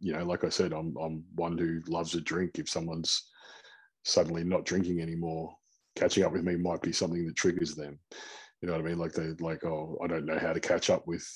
[0.01, 2.59] you know, like I said, I'm I'm one who loves a drink.
[2.59, 3.31] If someone's
[4.05, 5.57] suddenly not drinking anymore,
[5.99, 7.99] catching up with me might be something that triggers them.
[8.61, 8.99] You know what I mean?
[8.99, 11.27] Like they like, oh, I don't know how to catch up with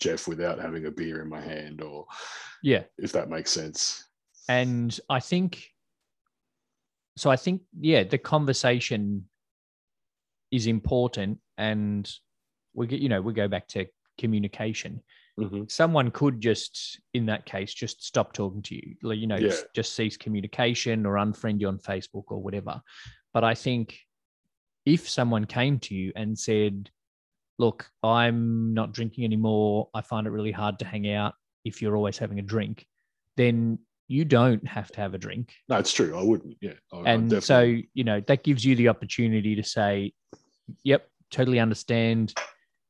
[0.00, 2.06] Jeff without having a beer in my hand, or
[2.62, 4.04] yeah, if that makes sense.
[4.48, 5.66] and I think
[7.16, 7.30] so.
[7.30, 9.24] I think yeah, the conversation
[10.50, 12.10] is important, and
[12.74, 13.86] we get you know we go back to
[14.18, 15.02] communication.
[15.38, 15.70] Mhm.
[15.70, 19.48] Someone could just, in that case, just stop talking to you, you know, Yeah.
[19.48, 22.80] s- just cease communication or unfriend you on Facebook or whatever.
[23.34, 23.98] But I think
[24.86, 26.90] if someone came to you and said,
[27.58, 29.90] "Look, I'm not drinking anymore.
[29.92, 32.86] I find it really hard to hang out if you're always having a drink,"
[33.36, 35.52] then you don't have to have a drink.
[35.68, 36.16] No, it's true.
[36.16, 36.56] I wouldn't.
[36.60, 40.12] Yeah, I, And so, you know, that gives you the opportunity to say,
[40.84, 42.34] yep, totally understand.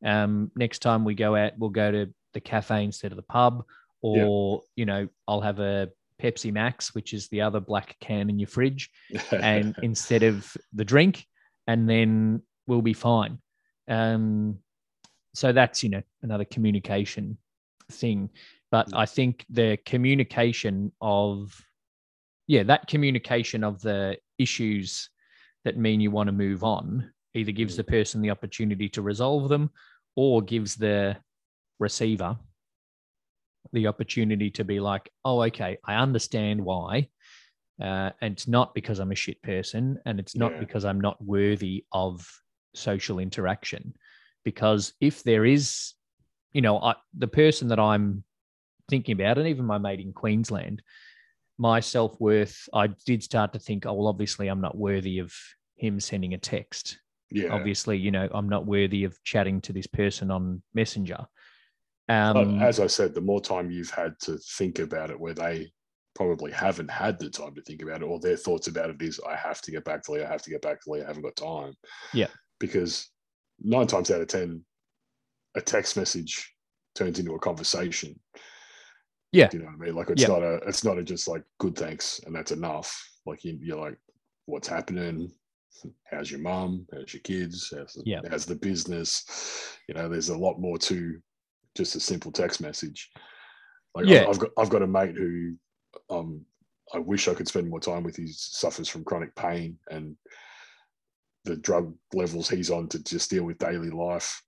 [0.05, 3.65] Um, next time we go out, we'll go to the cafe instead of the pub,
[4.03, 5.89] or, you know, I'll have a
[6.23, 8.91] Pepsi Max, which is the other black can in your fridge,
[9.33, 11.25] and instead of the drink.
[11.67, 13.39] And then we'll be fine.
[13.89, 14.59] Um,
[15.35, 17.39] so that's you know another communication
[17.91, 18.31] thing.
[18.71, 21.61] But I think the communication of
[22.47, 25.11] yeah, that communication of the issues
[25.65, 27.79] that mean you want to move on either gives Mm.
[27.79, 29.71] the person the opportunity to resolve them
[30.15, 31.17] or gives the
[31.79, 32.37] receiver
[33.73, 37.09] the opportunity to be like, oh, okay, I understand why.
[37.81, 40.61] Uh, and it's not because I'm a shit person and it's not Yeah.
[40.61, 42.27] because I'm not worthy of
[42.75, 43.95] social interaction.
[44.45, 45.93] Because if there is,
[46.53, 48.25] you know, I, the person that I'm
[48.89, 50.83] thinking about, and even my mate in Queensland,
[51.59, 55.35] my self worth, I did start to think, oh, well, obviously I'm not worthy of
[55.77, 56.99] him sending a text
[57.31, 57.53] Yeah.
[57.53, 61.27] obviously you know i'm not worthy of chatting to this person on messenger
[62.09, 65.35] But um as I said, the more time you've had to think about it, where
[65.35, 65.71] they
[66.17, 69.21] probably haven't had the time to think about it, or their thoughts about it is,
[69.29, 71.07] I have to get back to Lee, I have to get back to Lee, I
[71.07, 71.75] haven't got time.
[72.13, 72.29] Yeah.
[72.59, 73.11] Because
[73.61, 74.63] nine times out of 10,
[75.55, 76.53] a text message
[76.95, 78.19] turns into a conversation.
[79.33, 79.49] Yeah.
[79.49, 79.95] Do you know what I mean?
[79.95, 80.29] Like it's Yeah.
[80.29, 82.99] not a, it's not a just like good thanks and that's enough.
[83.27, 83.99] Like you, you're like,
[84.47, 85.31] what's happening?
[86.11, 86.87] How's your mum?
[86.93, 87.73] How's your kids?
[87.77, 88.21] How's the, Yeah.
[88.31, 89.77] how's the business?
[89.89, 91.19] You know, there's a lot more to
[91.77, 93.11] just a simple text message.
[93.95, 94.23] Like Yeah.
[94.23, 95.55] I've, I've got I've got a mate who
[96.11, 96.45] um
[96.95, 98.17] I wish I could spend more time with.
[98.17, 100.17] He suffers from chronic pain and
[101.45, 104.43] the drug levels he's on to just deal with daily life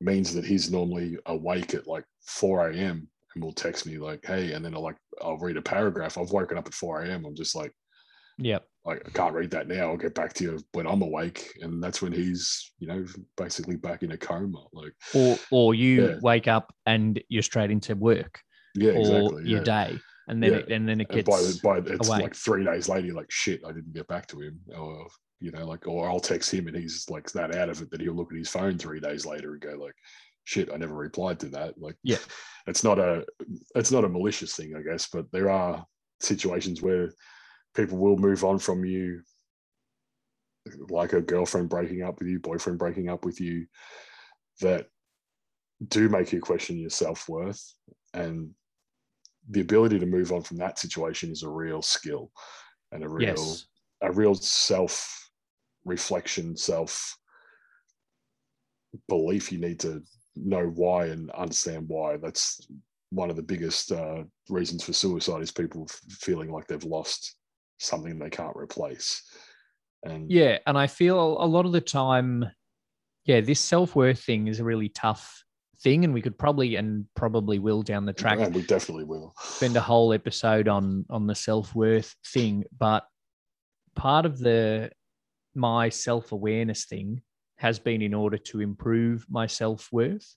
[0.00, 3.08] means that he's normally awake at like 4 a.m.
[3.34, 6.18] and will text me like, hey, and then I'll like I'll read a paragraph.
[6.18, 7.24] I've woken up at 4 a.m.
[7.24, 7.72] I'm just like,
[8.38, 8.58] yeah
[8.88, 9.90] like I can't read that now.
[9.90, 11.58] I'll get back to you when I'm awake.
[11.60, 13.04] And that's when he's, you know,
[13.36, 14.64] basically back in a coma.
[14.72, 16.14] Like, or or you Yeah.
[16.22, 18.40] wake up and you're straight into work
[18.74, 19.42] yeah, or exactly.
[19.44, 19.64] your yeah.
[19.64, 20.58] day and then Yeah.
[20.58, 22.22] it, and then it gets by, by it's away.
[22.22, 25.08] like three days later, you're like shit, I didn't get back to him, or
[25.40, 28.00] you know, like, or I'll text him and he's like that out of it that
[28.00, 29.94] he'll look at his phone three days later and go like,
[30.44, 31.78] shit, I never replied to that.
[31.78, 32.16] Like, Yeah.
[32.66, 33.24] it's not a,
[33.76, 35.84] it's not a malicious thing, I guess, but there are
[36.20, 37.12] situations where
[37.76, 39.22] people will move on from you,
[40.90, 43.66] like a girlfriend breaking up with you, boyfriend breaking up with you,
[44.60, 44.86] that
[45.86, 47.62] do make you question your self worth
[48.12, 48.50] and
[49.50, 52.30] the ability to move on from that situation is a real skill
[52.92, 53.66] and a real yes.
[54.02, 55.30] a real self
[55.84, 57.16] reflection self
[59.08, 60.02] belief you need to
[60.36, 62.16] know why and understand why.
[62.16, 62.60] That's
[63.10, 67.36] one of the biggest uh, reasons for suicide is people f- feeling like they've lost
[67.78, 69.22] something they can't replace.
[70.04, 72.44] And yeah and i feel a lot of the time
[73.24, 75.44] yeah this self-worth thing is a really tough
[75.82, 79.32] thing and we could probably and probably will down the track and we definitely will.
[79.38, 82.64] spend a whole episode on on the self-worth thing.
[82.76, 83.04] But
[83.94, 84.90] part of the
[85.54, 87.22] my self-awareness thing
[87.56, 90.34] has been in order to improve my self-worth.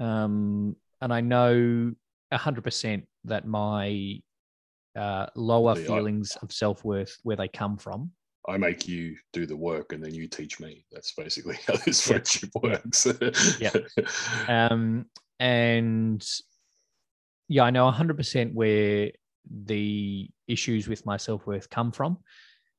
[0.00, 1.92] Um, and i know
[2.32, 4.20] 100% that my
[4.96, 8.12] uh, lower Yeah, feelings of self-worth where they come from
[8.48, 10.84] I make you do the work and then you teach me.
[10.90, 12.12] That's basically how this Yeah.
[12.14, 13.06] friendship works.
[13.60, 13.70] Yeah.
[14.48, 15.06] um,
[15.38, 16.26] and
[17.48, 19.10] yeah, I know 100% where
[19.64, 22.18] the issues with my self worth come from.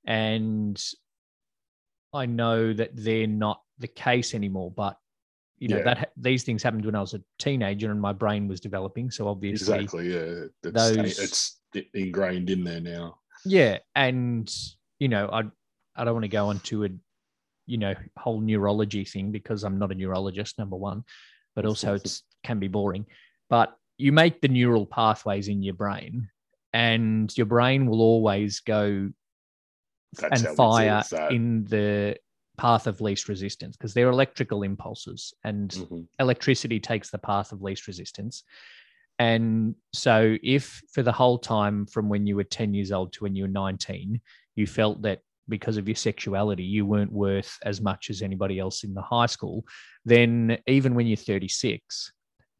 [0.05, 0.81] And
[2.13, 4.71] I know that they're not the case anymore.
[4.71, 4.97] But,
[5.59, 5.83] you know, Yeah.
[5.93, 9.11] that these things happened when I was a teenager and my brain was developing.
[9.11, 10.13] So obviously, exactly.
[10.13, 10.45] Yeah.
[10.63, 11.59] It's, those- it's
[11.93, 13.19] ingrained in there now.
[13.45, 13.77] yeah.
[13.95, 14.49] And,
[15.03, 15.43] you know, I,
[15.97, 16.89] I don't want to go into a,
[17.65, 21.03] you know, whole neurology thing because I'm not a neurologist, number one,
[21.57, 23.05] but also it can be boring.
[23.49, 26.29] But you make the neural pathways in your brain,
[26.71, 29.09] and your brain will always go
[30.17, 32.15] That's and fire in the
[32.57, 36.07] path of least resistance because they're electrical impulses and Mhm.
[36.17, 38.43] electricity takes the path of least resistance.
[39.19, 43.23] And so, if for the whole time from when you were 10 years old to
[43.23, 44.19] when you were 19,
[44.55, 48.83] you felt that because of your sexuality, you weren't worth as much as anybody else
[48.83, 49.65] in the high school,
[50.05, 52.11] then even when you're 36,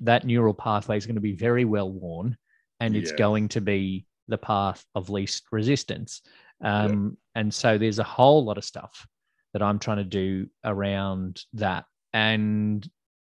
[0.02, 2.36] that neural pathway is going to be very well worn
[2.80, 3.18] and it's Yeah.
[3.18, 6.22] going to be the path of least resistance.
[6.62, 9.08] Um, And so, there's a whole lot of stuff
[9.54, 11.86] that I'm trying to do around that.
[12.14, 12.88] And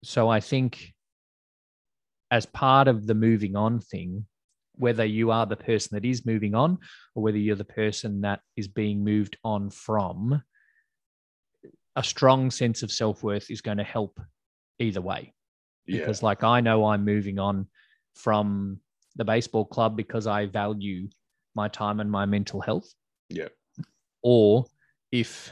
[0.04, 0.94] so, I think
[2.32, 4.26] as part of the moving on thing,
[4.80, 6.78] whether you are the person that is moving on
[7.14, 10.42] or whether you're the person that is being moved on from,
[11.96, 14.20] a strong sense of self worth is going to help
[14.80, 15.34] either way.
[15.86, 16.00] Yeah.
[16.00, 17.68] Because, like, I know I'm moving on
[18.16, 18.80] from
[19.16, 21.10] the baseball club because I value
[21.56, 22.88] my time and my mental health
[23.30, 23.50] Yeah.
[24.22, 24.66] or
[25.12, 25.52] if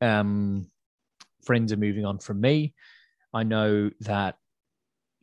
[0.00, 0.70] um
[1.44, 2.74] friends are moving on from me.
[3.32, 4.36] I know that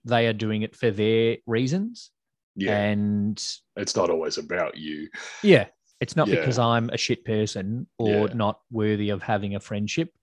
[0.03, 2.11] they are doing it for their reasons.
[2.56, 3.38] Yeah, And
[3.76, 5.10] it's not always about you.
[5.43, 5.68] yeah,
[5.99, 6.36] it's not Yeah.
[6.36, 8.34] because I'm a shit person or Yeah.
[8.34, 10.14] not worthy of having a friendship.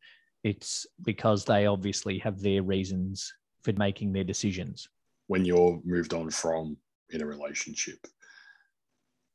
[0.42, 4.88] It's because they obviously have their reasons for making their decisions.
[5.28, 6.76] When you're moved on from
[7.10, 7.98] in a relationship,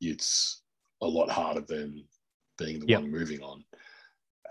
[0.00, 0.62] it's
[1.00, 2.04] a lot harder than
[2.58, 3.00] being the Yep.
[3.02, 3.64] one moving on,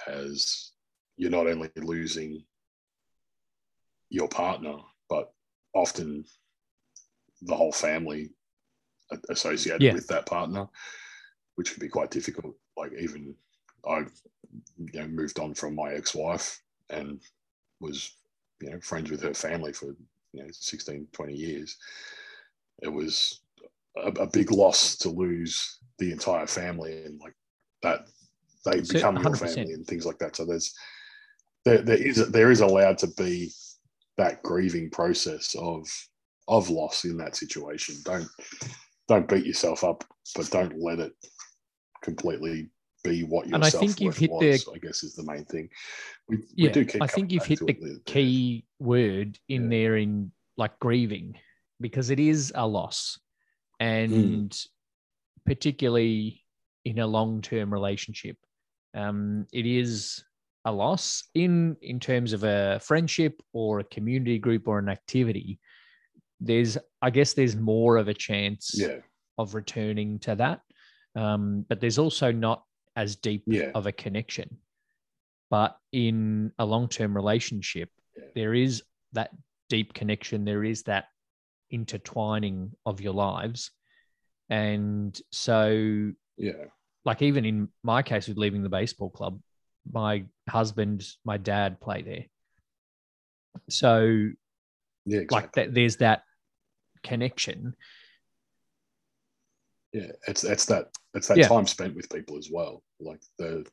[0.08, 0.72] as
[1.18, 2.44] you're not only losing
[4.10, 4.78] your partner,
[5.10, 5.34] but
[5.74, 6.24] often
[7.42, 8.30] the whole family
[9.30, 9.94] associated Yeah.
[9.94, 10.68] with that partner,
[11.56, 12.56] which can be quite difficult.
[12.76, 13.36] Like even
[13.88, 14.00] I,
[14.78, 17.22] you know, moved on from my ex-wife and
[17.80, 18.16] was,
[18.62, 19.96] you know, friends with her family for
[20.34, 21.78] you know 16, 20 years.
[22.84, 23.42] It was
[23.98, 27.34] a, a big loss to lose the entire family and like
[27.82, 28.08] that
[28.66, 29.40] they So, become your 100%.
[29.56, 30.36] family and things like that.
[30.36, 30.74] So there's
[31.66, 33.52] there, there is there is allowed to be
[34.18, 35.88] that grieving process of
[36.48, 37.96] of loss in that situation.
[38.04, 38.28] Don't
[39.08, 40.04] don't beat yourself up,
[40.36, 41.14] but don't let it
[42.04, 42.70] completely
[43.04, 45.70] be what your And I think you've hit the- I guess is the main thing.
[46.28, 48.06] We, we do keep I think you've hit the it.
[48.06, 49.70] Key word in Yeah.
[49.70, 51.38] there in like grieving
[51.80, 53.20] because it is a loss
[53.80, 54.58] and
[55.46, 56.44] particularly
[56.84, 58.38] in a long-term relationship
[58.96, 60.24] um, it is
[60.66, 65.60] a loss in in terms of a friendship or a community group or an activity
[66.40, 68.98] there's i guess there's more of a chance Yeah,
[69.38, 70.62] of returning to that
[71.16, 72.64] um, but there's also not
[72.96, 74.58] as deep yeah, of a connection.
[75.50, 78.26] But in a long term relationship, Yeah.
[78.36, 78.84] there is
[79.14, 79.32] that
[79.70, 81.06] deep connection, there is that
[81.72, 83.72] intertwining of your lives.
[84.50, 86.66] And so, yeah,
[87.06, 89.40] like, even in my case with leaving the baseball club,
[89.92, 92.26] my husband, my dad play there.
[93.70, 94.30] So,
[95.06, 95.20] yeah.
[95.20, 95.36] Exactly.
[95.36, 96.24] like, that, there's that
[97.08, 97.76] connection.
[99.94, 101.48] yeah it's it's that it's that Yeah.
[101.48, 103.66] time spent with people as well like the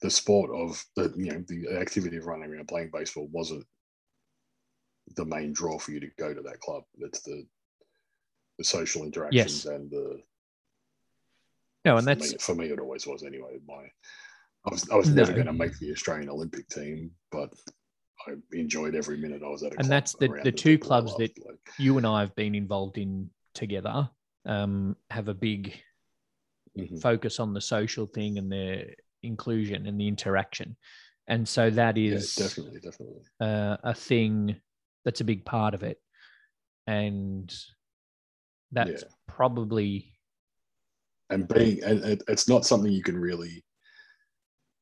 [0.00, 3.64] the sport of the you know the activity of running around playing baseball wasn't
[5.16, 7.46] the main draw for you to go to that club it's the
[8.58, 10.20] the social interactions and the
[11.84, 13.84] No, and for that's me, for me it always was anyway my
[14.66, 15.36] i was i was never No.
[15.36, 17.52] going to make the australian olympic team but
[18.26, 21.16] i enjoyed every minute i was at a And club that's the- the two clubs
[21.16, 24.10] that- like, you and I have been involved in together,
[24.46, 25.80] um, have a big
[26.76, 27.00] mhm.
[27.00, 30.76] focus on the social thing and the inclusion and the interaction.
[31.26, 34.60] And so that is yeah definitely definitely uh, a thing
[35.04, 36.00] that's a big part of it.
[36.86, 37.54] And
[38.72, 39.08] that's Yeah.
[39.26, 40.18] probably,
[41.30, 43.64] and being and it, it's not something you can really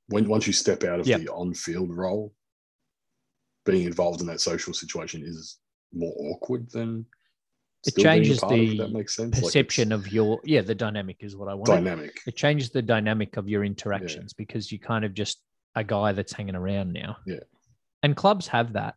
[0.09, 1.20] when once you step out of Yep.
[1.20, 2.32] the on-field role
[3.67, 5.59] being involved in that social situation is
[5.93, 7.05] more awkward than
[7.87, 10.62] It still being a changes of the that makes sense Like, perception of your, yeah,
[10.62, 11.67] the dynamic is what I want.
[11.67, 15.43] dynamic It changes the dynamic of your interactions because you kind of just
[15.75, 17.19] a guy that's hanging around now.
[17.27, 17.41] Yeah.
[18.03, 18.95] And clubs have that.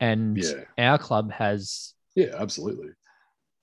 [0.00, 0.64] And Yeah.
[0.78, 2.88] our club has yeah absolutely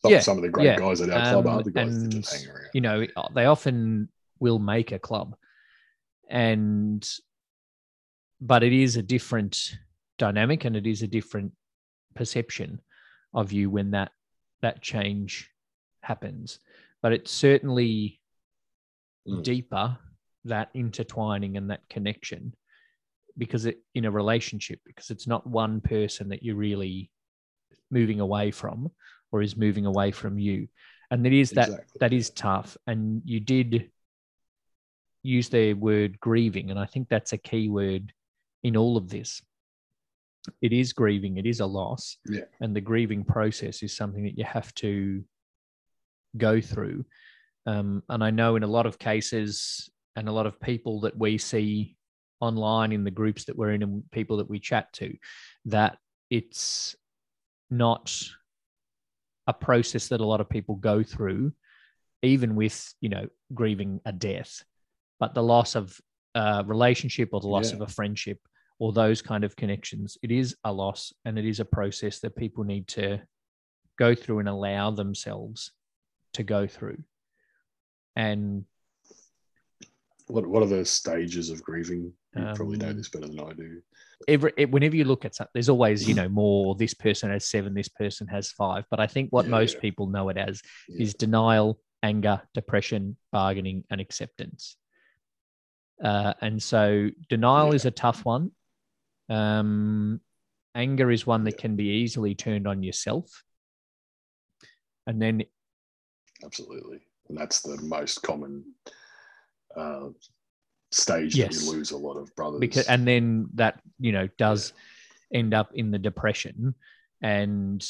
[0.01, 0.77] some, Yeah, some of the great yeah.
[0.77, 3.45] guys at our club Um, are the guys that just hang around you know, they
[3.45, 5.35] often will make a club.
[6.29, 7.07] And,
[8.41, 9.77] but it is a different
[10.17, 11.51] dynamic and it is a different
[12.15, 12.81] perception
[13.33, 14.11] of you when that
[14.61, 15.49] that change
[16.01, 16.59] happens.
[17.01, 18.21] But it's certainly
[19.27, 19.41] Mm.
[19.41, 19.97] deeper
[20.43, 22.53] that intertwining and that connection
[23.35, 27.09] because it in a relationship because it's not one person that you're really
[27.89, 28.91] moving away from
[29.31, 30.67] or is moving away from you
[31.09, 32.33] and it is that Exactly, that yeah.
[32.35, 33.89] tough and you did
[35.23, 38.13] use the word grieving and i think that's a key word
[38.61, 39.41] in all of this
[40.61, 42.41] it is grieving it is a loss Yeah.
[42.61, 45.23] and the grieving process is something that you have to
[46.37, 47.05] go through
[47.65, 51.17] um, and i know in a lot of cases and a lot of people that
[51.17, 51.95] we see
[52.41, 55.13] online in the groups that we're in and people that we chat to
[55.65, 55.97] that
[56.29, 56.95] it's
[57.69, 58.13] not
[59.47, 61.51] a process that a lot of people go through
[62.21, 64.63] even with you know grieving a death
[65.19, 65.99] but the loss of
[66.35, 67.75] a relationship or the loss Yeah.
[67.77, 68.39] of a friendship
[68.79, 72.35] or those kind of connections it is a loss and it is a process that
[72.35, 73.21] people need to
[73.97, 75.71] go through and allow themselves
[76.33, 77.01] to go through
[78.15, 78.65] and
[80.27, 83.53] what, what are the stages of grieving you probably know Um, this better than i
[83.53, 83.81] do
[84.27, 86.73] every it- whenever you look at something, there's always you know more.
[86.75, 87.73] This person has seven.
[87.73, 88.85] This person has five.
[88.89, 89.81] But I think what Yeah, most yeah.
[89.81, 91.03] people know it as Yeah.
[91.03, 94.77] is denial, anger, depression, bargaining, and acceptance.
[96.03, 98.51] Uh, and so denial is a tough one
[99.29, 100.21] Um,
[100.75, 101.61] anger is one that Yeah.
[101.61, 103.43] can be easily turned on yourself.
[105.07, 105.43] And then,
[106.43, 106.99] Absolutely.
[107.29, 108.75] And that's the most common
[109.75, 110.09] uh,
[110.91, 111.55] stage Yes.
[111.55, 112.59] that we lose a lot of brothers.
[112.59, 114.73] because, and then that, you know, does
[115.33, 116.75] end up in the depression.
[117.21, 117.83] And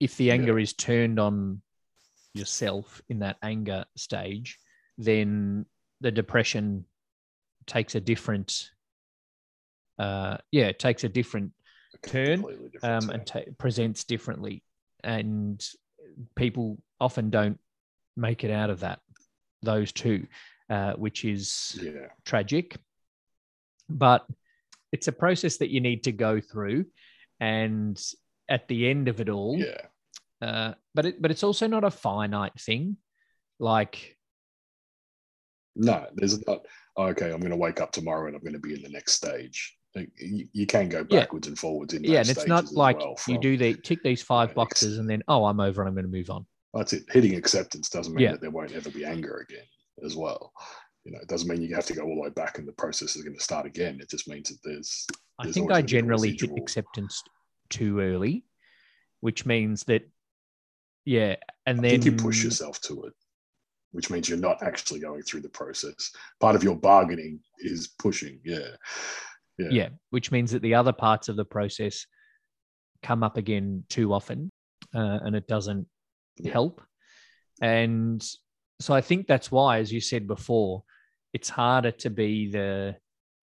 [0.00, 0.34] if the Yeah.
[0.34, 1.62] anger is turned on
[2.34, 4.58] yourself in that anger stage,
[4.98, 5.66] then
[6.00, 6.84] the depression
[7.66, 8.70] takes a different,
[9.98, 11.52] uh, yeah, it takes a different
[12.06, 12.42] turn,
[12.72, 14.62] different um, and ta presents differently.
[15.02, 15.64] And
[16.36, 17.58] people often don't
[18.16, 19.00] make it out of that,
[19.62, 20.26] those two,
[20.70, 22.08] uh, which is yeah.
[22.24, 22.76] tragic.
[23.88, 24.26] But
[24.92, 26.86] it's a process that you need to go through.
[27.40, 28.00] And
[28.48, 29.80] at the end of it all, Yeah.
[30.40, 32.96] uh, but it, but it's also not a finite thing.
[33.58, 34.16] Like,
[35.76, 36.66] No, there's not.
[36.96, 39.14] Okay, I'm going to wake up tomorrow and I'm going to be in the next
[39.14, 39.76] stage.
[39.94, 41.20] You, you can go Yeah.
[41.20, 44.22] backwards and forwards in yeah, and it's not like well you do the tick these
[44.22, 46.44] five boxes and then oh, I'm over and I'm going to move on.
[46.72, 47.04] That's it.
[47.10, 48.32] Hitting acceptance doesn't mean Yeah.
[48.32, 49.64] that there won't ever be anger again
[50.04, 50.52] as well.
[51.04, 52.72] You know, it doesn't mean you have to go all the way back and the
[52.72, 54.00] process is going to start again.
[54.00, 55.06] It just means that there's
[55.38, 57.22] I think I gonna be a generally hit acceptance
[57.68, 58.44] too early,
[59.20, 60.02] which means that,
[61.04, 61.36] yeah,
[61.66, 63.12] and I then you push yourself to it,
[63.92, 66.10] which means you're not actually going through the process.
[66.40, 68.40] Part of your bargaining is pushing.
[68.44, 68.68] Yeah.
[69.58, 69.68] Yeah.
[69.70, 72.06] yeah, which means that the other parts of the process
[73.02, 74.50] come up again too often,
[74.94, 75.86] uh, and it doesn't
[76.38, 76.52] Yeah.
[76.52, 76.82] help.
[77.60, 78.22] And
[78.80, 80.82] so I think that's why, as you said before,
[81.32, 82.96] it's harder to be the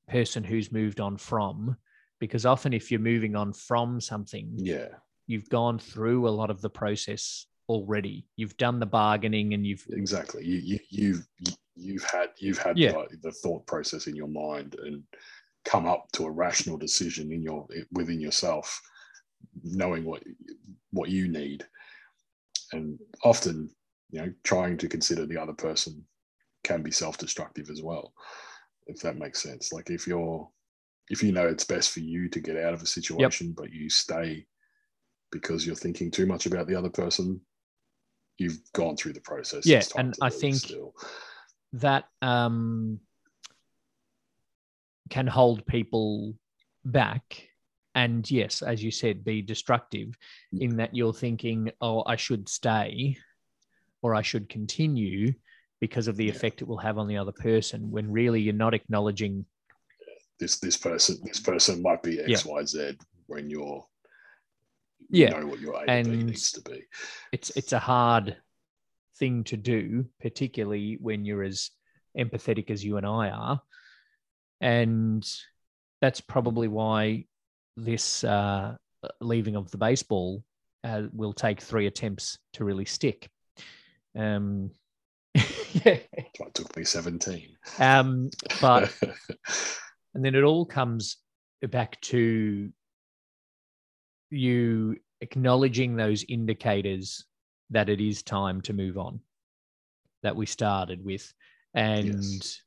[0.10, 1.78] person who's moved on from,
[2.20, 4.90] because often if you're moving on from something, Yeah.
[5.28, 8.28] you've gone through a lot of the process already.
[8.36, 10.46] You've done the bargaining and you've Exactly.
[10.46, 11.28] You, you, you've,
[11.76, 12.92] you've had, you've had Yeah.
[12.92, 15.04] the, the thought process in your mind and
[15.66, 18.82] come up to a rational decision in your, within yourself,
[19.64, 20.24] knowing what,
[20.92, 21.66] what you need.
[22.74, 23.70] And often,
[24.12, 26.04] you know, trying to consider the other person
[26.64, 28.14] can be self-destructive as well,
[28.88, 29.72] if that makes sense.
[29.74, 30.48] Like if you're,
[31.10, 33.90] if you know it's best for you to get out of a situation, but you
[33.90, 34.46] stay
[35.32, 37.42] because you're thinking too much about the other person,
[38.38, 39.66] you've gone through the process.
[39.66, 40.94] Yeah, and I think- still.
[41.74, 43.00] that um,
[45.12, 46.34] can hold people
[46.86, 47.48] back.
[47.94, 50.18] And yes, as you said, be destructive
[50.54, 53.18] in that you're thinking, oh, I should stay
[54.02, 55.34] or I should continue
[55.82, 56.32] because of the Yeah.
[56.32, 59.46] effect it will have on the other person, when really you're not acknowledging.
[60.40, 62.98] this this person this person might be X Y Z
[63.28, 63.86] when you're
[65.10, 66.80] Yeah, know what your A needs to be.
[67.32, 68.38] It's it's a hard
[69.20, 71.70] thing to do, particularly when you're as
[72.18, 73.62] empathetic as you and I are,
[74.62, 75.28] and
[76.02, 77.26] that's probably why
[77.76, 78.76] this uh,
[79.20, 80.44] leaving of the baseball
[80.84, 83.30] uh, will take three attempts to really stick.
[84.18, 84.72] Um,
[85.36, 85.98] yeah.
[86.44, 87.56] It took me 17.
[87.80, 88.92] Um, but
[90.14, 91.18] and then it all comes
[91.62, 92.70] back to
[94.32, 97.26] you acknowledging those indicators
[97.70, 99.22] that it is time to move on
[100.24, 101.32] that we started with
[101.74, 102.62] and Yes.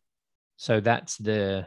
[0.56, 1.66] so that's the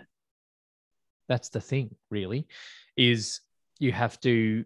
[1.28, 2.47] that's the thing really
[2.95, 3.41] is
[3.80, 4.63] you have to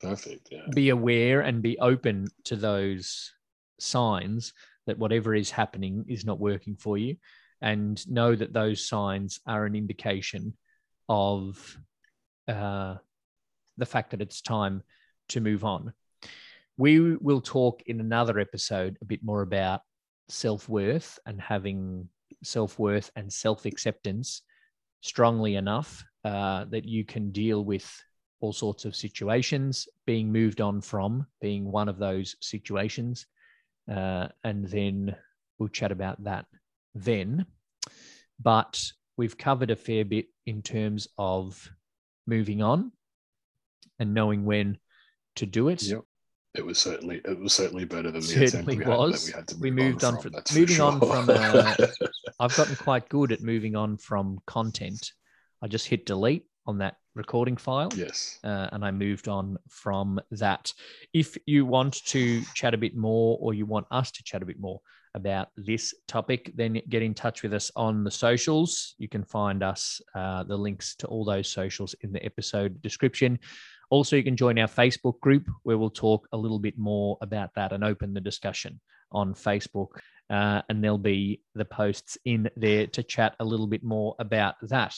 [0.00, 0.48] Perfect.
[0.50, 0.66] Yeah.
[0.74, 3.32] be aware and be open to those
[3.78, 4.52] signs
[4.86, 7.16] that whatever is happening is not working for you
[7.60, 10.54] and know that those signs are an indication
[11.08, 11.78] of
[12.48, 12.96] uh,
[13.78, 14.82] the fact that it's time
[15.28, 15.92] to move on.
[16.76, 19.82] We will talk in another episode a bit more about
[20.28, 22.08] self worth and having
[22.42, 24.42] self worth and self acceptance
[25.02, 28.02] strongly enough uh, that you can deal with
[28.40, 33.26] all sorts of situations, being moved on from being one of those situations.
[33.92, 35.14] Uh, and then
[35.58, 36.46] we'll chat about that
[36.94, 37.46] then.
[38.40, 38.82] But
[39.16, 41.70] we've covered a fair bit in terms of
[42.26, 42.92] moving on
[43.98, 44.78] and knowing when
[45.36, 45.82] to do it.
[45.82, 46.02] Yep.
[46.54, 49.26] It was certainly it was certainly better than the Certainly attempt we had, was.
[49.26, 50.22] that we had to We move moved on from.
[50.22, 51.74] from- that's for moving on from, uh,
[52.40, 55.12] I've gotten quite good at moving on from content.
[55.62, 57.88] I just hit delete on that recording file.
[57.96, 58.38] yes.
[58.44, 60.72] uh, and I moved on from that.
[61.12, 64.46] If you want to chat a bit more, or you want us to chat a
[64.46, 64.80] bit more
[65.14, 68.94] about this topic, then get in touch with us on the socials.
[68.98, 73.38] You can find us, uh, the links to all those socials in the episode description.
[73.92, 77.50] Also, you can join our Facebook group where we'll talk a little bit more about
[77.56, 78.80] that and open the discussion
[79.12, 79.88] on Facebook.
[80.30, 84.54] Uh, and there'll be the posts in there to chat a little bit more about
[84.62, 84.94] that.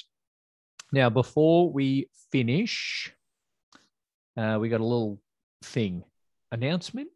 [0.93, 3.13] Now, before we finish,
[4.37, 5.21] uh, we got a little
[5.65, 6.05] thing
[6.53, 7.09] announcement.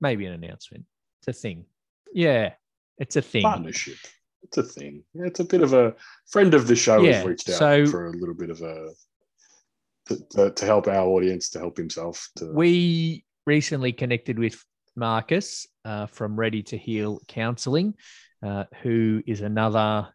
[0.00, 0.86] Maybe an announcement.
[1.20, 1.66] It's a thing.
[2.14, 2.54] Yeah,
[2.96, 3.42] it's a thing.
[3.42, 3.98] Partnership.
[4.44, 5.02] It's a thing.
[5.12, 5.94] Yeah, it's a bit of a
[6.26, 8.88] friend of the show Yeah, has reached out so- for a little bit of a
[10.06, 12.28] to, to, help our audience, to help himself.
[12.36, 14.62] To We recently connected with
[14.96, 17.94] Marcus uh, from Ready to Heal Counselling,
[18.44, 20.08] uh, who is another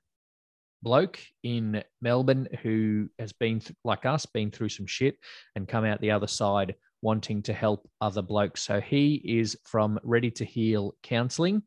[0.81, 5.17] bloke in Melbourne who has been, th- like us, been through some shit
[5.55, 8.61] and come out the other side wanting to help other blokes.
[8.61, 11.63] So he is from Ready to Heal Counselling.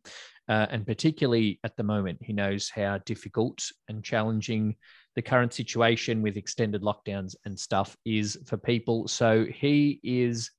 [0.48, 4.76] Uh, and particularly at the moment, he knows how difficult and challenging
[5.16, 9.06] the current situation with extended lockdowns and stuff is for people.
[9.08, 10.50] So he is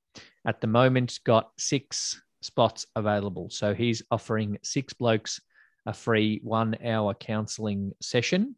[0.48, 3.50] at the moment got six spots available.
[3.50, 5.42] So he's offering six blokes
[5.86, 8.56] a free one hour counseling session.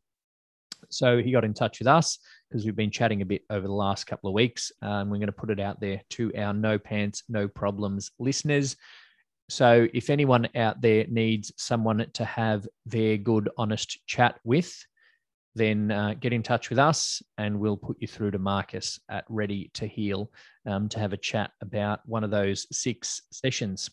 [0.89, 2.19] So he got in touch with us
[2.49, 4.71] because we've been chatting a bit over the last couple of weeks.
[4.81, 8.77] Um, we're going to put it out there to our no pants, no problems listeners.
[9.49, 14.85] So if anyone out there needs someone to have their good, honest chat with,
[15.57, 19.25] then uh, get in touch with us and we'll put you through to Marcus at
[19.27, 20.31] Ready to Heal
[20.65, 23.89] um, to have a chat about one of those six sessions.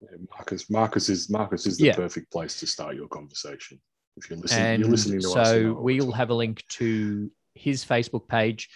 [0.00, 1.96] Yeah, Marcus, Marcus is Marcus is the Yeah.
[1.96, 3.80] perfect place to start your conversation.
[4.16, 5.74] If you're listening, and you're listening to so us.
[5.74, 8.68] what we'll have a link to his Facebook page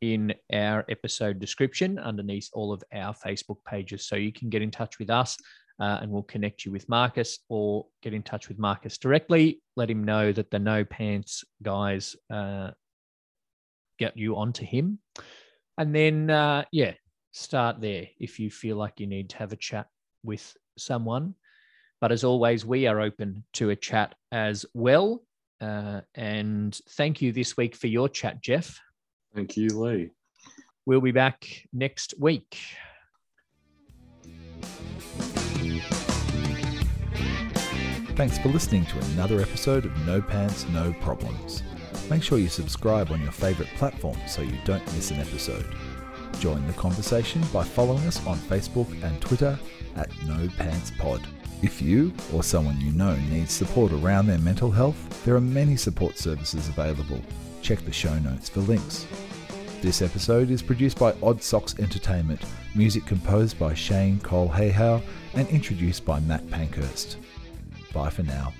[0.00, 4.06] in our episode description underneath all of our Facebook pages.
[4.06, 5.36] So you can get in touch with us
[5.80, 9.60] uh, and we'll connect you with Marcus or get in touch with Marcus directly.
[9.76, 12.70] Let him know that the No Pants guys uh,
[13.98, 14.98] get you onto him.
[15.76, 16.94] And then, uh, yeah,
[17.32, 19.86] start there if you feel like you need to have a chat
[20.24, 21.34] with someone.
[22.00, 25.22] But as always, we are open to a chat as well.
[25.60, 28.80] Uh, and thank you this week for your chat, Jeff.
[29.34, 30.10] Thank you, Lee.
[30.86, 32.56] We'll be back next week.
[38.18, 41.62] Thanks for listening to another episode of No Pants, No Problems.
[42.10, 45.64] Make sure you subscribe on your favourite platform so you don't miss an episode.
[46.40, 49.56] Join the conversation by following us on Facebook and Twitter
[49.94, 51.24] at No Pants Pod.
[51.62, 55.76] If you or someone you know needs support around their mental health, there are many
[55.76, 57.22] support services available.
[57.62, 59.06] Check the show notes for links.
[59.80, 62.40] This episode is produced by Odd Socks Entertainment,
[62.74, 65.00] music composed by Shane Cole Hayhow,
[65.34, 67.14] and introduced by Matt Pankhurst.
[67.92, 68.52] Bye for now.